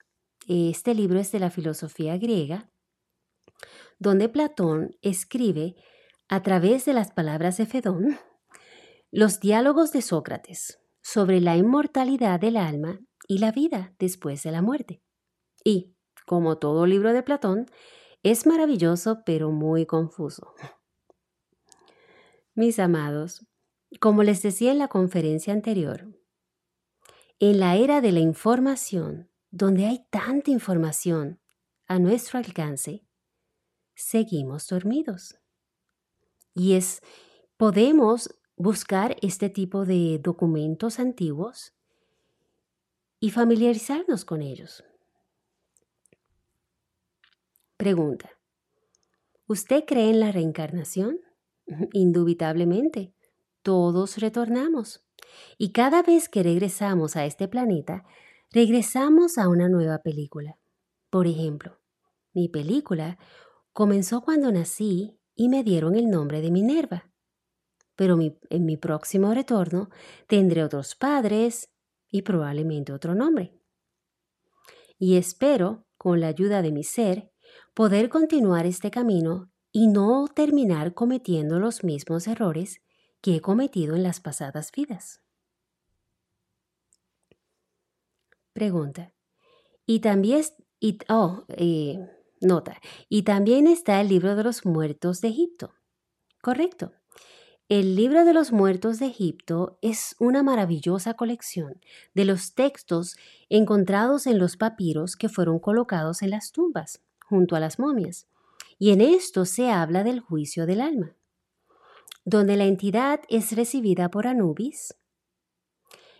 Este 0.47 0.95
libro 0.95 1.19
es 1.19 1.33
de 1.33 1.39
la 1.39 1.49
filosofía 1.49 2.17
griega, 2.17 2.71
donde 3.99 4.29
Platón 4.29 4.95
escribe 5.01 5.75
a 6.29 6.43
través 6.43 6.85
de 6.85 6.93
las 6.93 7.11
palabras 7.11 7.57
de 7.57 7.65
Fedón 7.65 8.17
los 9.11 9.41
diálogos 9.41 9.91
de 9.91 10.01
Sócrates 10.01 10.79
sobre 11.01 11.41
la 11.41 11.57
inmortalidad 11.57 12.39
del 12.39 12.55
alma 12.55 13.01
y 13.27 13.39
la 13.39 13.51
vida 13.51 13.95
después 13.99 14.43
de 14.43 14.51
la 14.51 14.61
muerte. 14.61 15.01
Y, 15.63 15.95
como 16.25 16.57
todo 16.57 16.85
libro 16.85 17.13
de 17.13 17.23
Platón, 17.23 17.67
es 18.23 18.45
maravilloso 18.45 19.23
pero 19.25 19.51
muy 19.51 19.85
confuso. 19.85 20.53
Mis 22.55 22.79
amados, 22.79 23.45
como 23.99 24.23
les 24.23 24.41
decía 24.41 24.71
en 24.71 24.79
la 24.79 24.87
conferencia 24.87 25.53
anterior, 25.53 26.07
en 27.39 27.59
la 27.59 27.75
era 27.75 28.01
de 28.01 28.11
la 28.11 28.21
información, 28.21 29.29
donde 29.51 29.85
hay 29.85 30.07
tanta 30.09 30.51
información 30.51 31.41
a 31.87 31.99
nuestro 31.99 32.39
alcance, 32.39 33.05
seguimos 33.93 34.67
dormidos. 34.67 35.35
Y 36.53 36.73
es, 36.73 37.01
podemos 37.57 38.29
buscar 38.55 39.17
este 39.21 39.49
tipo 39.49 39.85
de 39.85 40.19
documentos 40.19 40.99
antiguos 40.99 41.74
y 43.19 43.31
familiarizarnos 43.31 44.25
con 44.25 44.41
ellos. 44.41 44.83
Pregunta. 47.77 48.29
¿Usted 49.47 49.83
cree 49.85 50.09
en 50.09 50.19
la 50.19 50.31
reencarnación? 50.31 51.19
Indubitablemente. 51.93 53.13
Todos 53.61 54.17
retornamos. 54.17 55.05
Y 55.57 55.71
cada 55.71 56.01
vez 56.01 56.29
que 56.29 56.43
regresamos 56.43 57.15
a 57.15 57.25
este 57.25 57.47
planeta, 57.47 58.05
regresamos 58.51 59.37
a 59.37 59.49
una 59.49 59.69
nueva 59.69 59.99
película. 59.99 60.57
Por 61.09 61.27
ejemplo, 61.27 61.79
mi 62.33 62.49
película 62.49 63.17
comenzó 63.73 64.21
cuando 64.21 64.51
nací 64.51 65.19
y 65.35 65.49
me 65.49 65.63
dieron 65.63 65.95
el 65.95 66.09
nombre 66.09 66.41
de 66.41 66.51
Minerva. 66.51 67.11
Pero 67.95 68.17
en 68.49 68.65
mi 68.65 68.77
próximo 68.77 69.33
retorno 69.33 69.89
tendré 70.27 70.63
otros 70.63 70.95
padres, 70.95 71.69
y 72.09 72.21
probablemente 72.21 72.93
otro 72.93 73.15
nombre. 73.15 73.59
Y 74.97 75.17
espero 75.17 75.85
con 75.97 76.19
la 76.19 76.27
ayuda 76.27 76.61
de 76.61 76.71
mi 76.71 76.83
ser, 76.83 77.31
poder 77.73 78.09
continuar 78.09 78.65
este 78.65 78.91
camino 78.91 79.51
y 79.71 79.87
no 79.87 80.27
terminar 80.33 80.93
cometiendo 80.93 81.59
los 81.59 81.83
mismos 81.83 82.27
errores 82.27 82.81
que 83.21 83.35
he 83.35 83.41
cometido 83.41 83.95
en 83.95 84.03
las 84.03 84.19
pasadas 84.19 84.71
vidas. 84.71 85.21
Pregunta. 88.53 89.13
Y 89.85 89.99
también, 89.99 90.43
oh, 91.09 91.43
eh, 91.49 91.97
nota, 92.39 92.79
y 93.09 93.23
también 93.23 93.67
está 93.67 93.99
el 93.99 94.07
libro 94.07 94.35
de 94.35 94.43
los 94.43 94.65
muertos 94.65 95.21
de 95.21 95.27
Egipto. 95.27 95.73
Correcto. 96.41 96.93
El 97.67 97.95
libro 97.95 98.25
de 98.25 98.33
los 98.35 98.51
muertos 98.51 98.99
de 98.99 99.07
Egipto 99.07 99.79
es 99.81 100.15
una 100.19 100.43
maravillosa 100.43 101.15
colección 101.15 101.81
de 102.13 102.23
los 102.23 102.53
textos 102.53 103.17
encontrados 103.49 104.27
en 104.27 104.37
los 104.37 104.55
papiros 104.55 105.15
que 105.15 105.29
fueron 105.29 105.57
colocados 105.57 106.21
en 106.21 106.29
las 106.29 106.51
tumbas, 106.51 107.01
junto 107.25 107.55
a 107.55 107.59
las 107.59 107.79
momias, 107.79 108.27
y 108.77 108.91
en 108.91 109.01
esto 109.01 109.45
se 109.45 109.71
habla 109.71 110.03
del 110.03 110.19
juicio 110.19 110.67
del 110.67 110.79
alma, 110.79 111.15
donde 112.23 112.55
la 112.55 112.65
entidad 112.65 113.21
es 113.29 113.55
recibida 113.55 114.11
por 114.11 114.27
Anubis, 114.27 114.93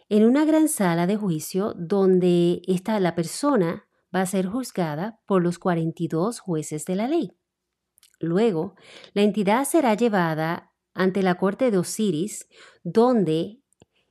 en 0.10 0.26
una 0.26 0.46
gran 0.46 0.68
sala 0.68 1.06
de 1.06 1.16
juicio 1.16 1.76
donde 1.78 2.64
está 2.66 3.00
la 3.00 3.14
persona 3.14 3.88
va 4.16 4.22
a 4.22 4.26
ser 4.26 4.48
juzgada 4.48 5.20
por 5.28 5.44
los 5.44 5.60
42 5.60 6.40
jueces 6.40 6.86
de 6.86 6.96
la 6.96 7.08
ley. 7.08 7.38
Luego, 8.20 8.74
la 9.14 9.22
entidad 9.22 9.66
será 9.66 9.94
llevada 9.94 10.72
ante 10.96 11.22
la 11.22 11.36
corte 11.36 11.70
de 11.70 11.78
Osiris, 11.78 12.48
donde 12.84 13.62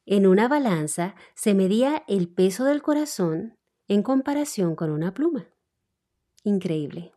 en 0.06 0.26
una 0.26 0.46
balanza 0.46 1.16
se 1.34 1.54
medía 1.54 2.04
el 2.06 2.28
peso 2.28 2.64
del 2.64 2.82
corazón 2.82 3.58
en 3.88 4.02
comparación 4.02 4.76
con 4.76 4.90
una 4.90 5.12
pluma. 5.12 5.48
Increíble. 6.44 7.12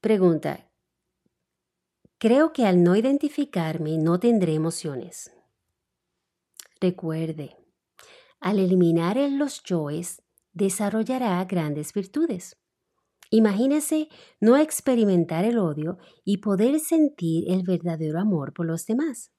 Pregunta. 0.00 0.70
Creo 2.18 2.52
que 2.52 2.66
al 2.66 2.82
no 2.82 2.96
identificarme 2.96 3.96
no 3.96 4.20
tendré 4.20 4.54
emociones. 4.54 5.32
Recuerde, 6.80 7.56
al 8.40 8.58
eliminar 8.58 9.16
los 9.16 9.62
yoes, 9.62 10.22
desarrollará 10.52 11.44
grandes 11.44 11.92
virtudes. 11.92 12.56
Imagínese 13.30 14.08
no 14.40 14.56
experimentar 14.56 15.44
el 15.44 15.58
odio 15.58 15.98
y 16.24 16.38
poder 16.38 16.80
sentir 16.80 17.50
el 17.50 17.62
verdadero 17.62 18.18
amor 18.18 18.54
por 18.54 18.66
los 18.66 18.86
demás. 18.86 19.32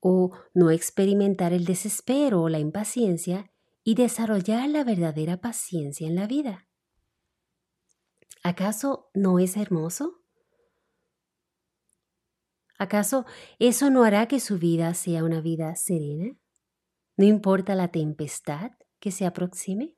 O 0.00 0.32
no 0.52 0.70
experimentar 0.70 1.52
el 1.52 1.64
desespero 1.64 2.42
o 2.42 2.48
la 2.48 2.58
impaciencia 2.58 3.50
y 3.84 3.94
desarrollar 3.94 4.68
la 4.68 4.82
verdadera 4.82 5.40
paciencia 5.40 6.06
en 6.06 6.16
la 6.16 6.26
vida. 6.26 6.68
¿Acaso 8.42 9.10
no 9.14 9.38
es 9.38 9.56
hermoso? 9.56 10.20
¿Acaso 12.78 13.24
eso 13.58 13.88
no 13.90 14.02
hará 14.02 14.26
que 14.26 14.40
su 14.40 14.58
vida 14.58 14.92
sea 14.94 15.24
una 15.24 15.40
vida 15.40 15.74
serena? 15.76 16.36
¿No 17.16 17.24
importa 17.24 17.74
la 17.74 17.88
tempestad 17.88 18.72
que 18.98 19.12
se 19.12 19.24
aproxime? 19.24 19.96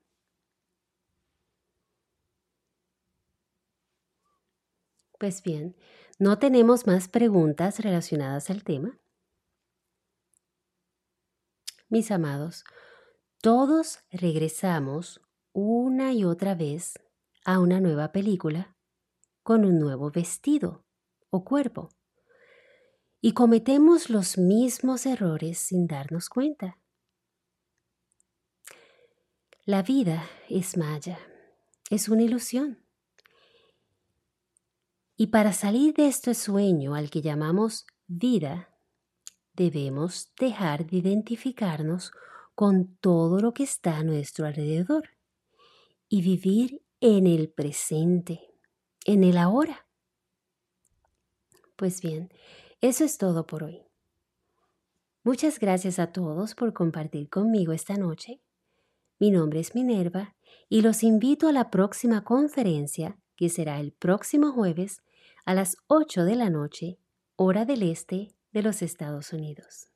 Pues 5.17 5.41
bien, 5.41 5.75
no 6.19 6.37
tenemos 6.37 6.85
más 6.85 7.07
preguntas 7.07 7.79
relacionadas 7.79 8.49
al 8.49 8.63
tema. 8.63 8.99
Mis 11.89 12.11
amados, 12.11 12.63
todos 13.41 13.99
regresamos 14.11 15.21
una 15.53 16.13
y 16.13 16.23
otra 16.23 16.53
vez 16.53 16.99
a 17.45 17.59
una 17.59 17.79
nueva 17.79 18.11
película 18.11 18.75
con 19.41 19.63
un 19.63 19.79
nuevo 19.79 20.11
vestido 20.11 20.85
o 21.29 21.43
cuerpo 21.45 21.89
y 23.21 23.33
cometemos 23.33 24.09
los 24.09 24.37
mismos 24.37 25.05
errores 25.05 25.57
sin 25.57 25.87
darnos 25.87 26.29
cuenta. 26.29 26.77
La 29.65 29.81
vida 29.81 30.25
es 30.49 30.77
maya, 30.77 31.19
es 31.89 32.09
una 32.09 32.23
ilusión. 32.23 32.86
Y 35.19 35.27
para 35.27 35.51
salir 35.51 35.95
de 35.95 36.07
este 36.07 36.35
sueño 36.35 36.93
al 36.93 37.09
que 37.09 37.23
llamamos 37.23 37.87
vida, 38.05 38.69
debemos 39.53 40.31
dejar 40.39 40.85
de 40.85 40.97
identificarnos 40.97 42.11
con 42.53 42.95
todo 42.97 43.39
lo 43.39 43.51
que 43.51 43.63
está 43.63 43.97
a 43.97 44.03
nuestro 44.03 44.45
alrededor 44.45 45.09
y 46.07 46.21
vivir 46.21 46.83
en 47.01 47.25
el 47.25 47.49
presente, 47.49 48.41
en 49.05 49.23
el 49.23 49.39
ahora. 49.39 49.87
Pues 51.75 51.99
bien, 51.99 52.31
eso 52.79 53.03
es 53.03 53.17
todo 53.17 53.47
por 53.47 53.63
hoy. 53.63 53.81
Muchas 55.23 55.59
gracias 55.59 55.97
a 55.97 56.11
todos 56.11 56.53
por 56.53 56.73
compartir 56.73 57.27
conmigo 57.27 57.73
esta 57.73 57.95
noche. 57.95 58.39
Mi 59.19 59.31
nombre 59.31 59.61
es 59.61 59.73
Minerva 59.73 60.35
y 60.69 60.81
los 60.81 61.01
invito 61.01 61.47
a 61.47 61.51
la 61.51 61.71
próxima 61.71 62.23
conferencia 62.23 63.19
que 63.35 63.49
será 63.49 63.79
el 63.79 63.93
próximo 63.93 64.51
jueves 64.51 65.01
a 65.47 65.53
las 65.53 65.77
8 65.87 66.25
de 66.25 66.35
la 66.35 66.49
noche, 66.49 66.99
hora 67.37 67.63
del 67.63 67.81
este 67.81 68.35
de 68.51 68.61
los 68.63 68.81
Estados 68.81 69.31
Unidos. 69.31 69.89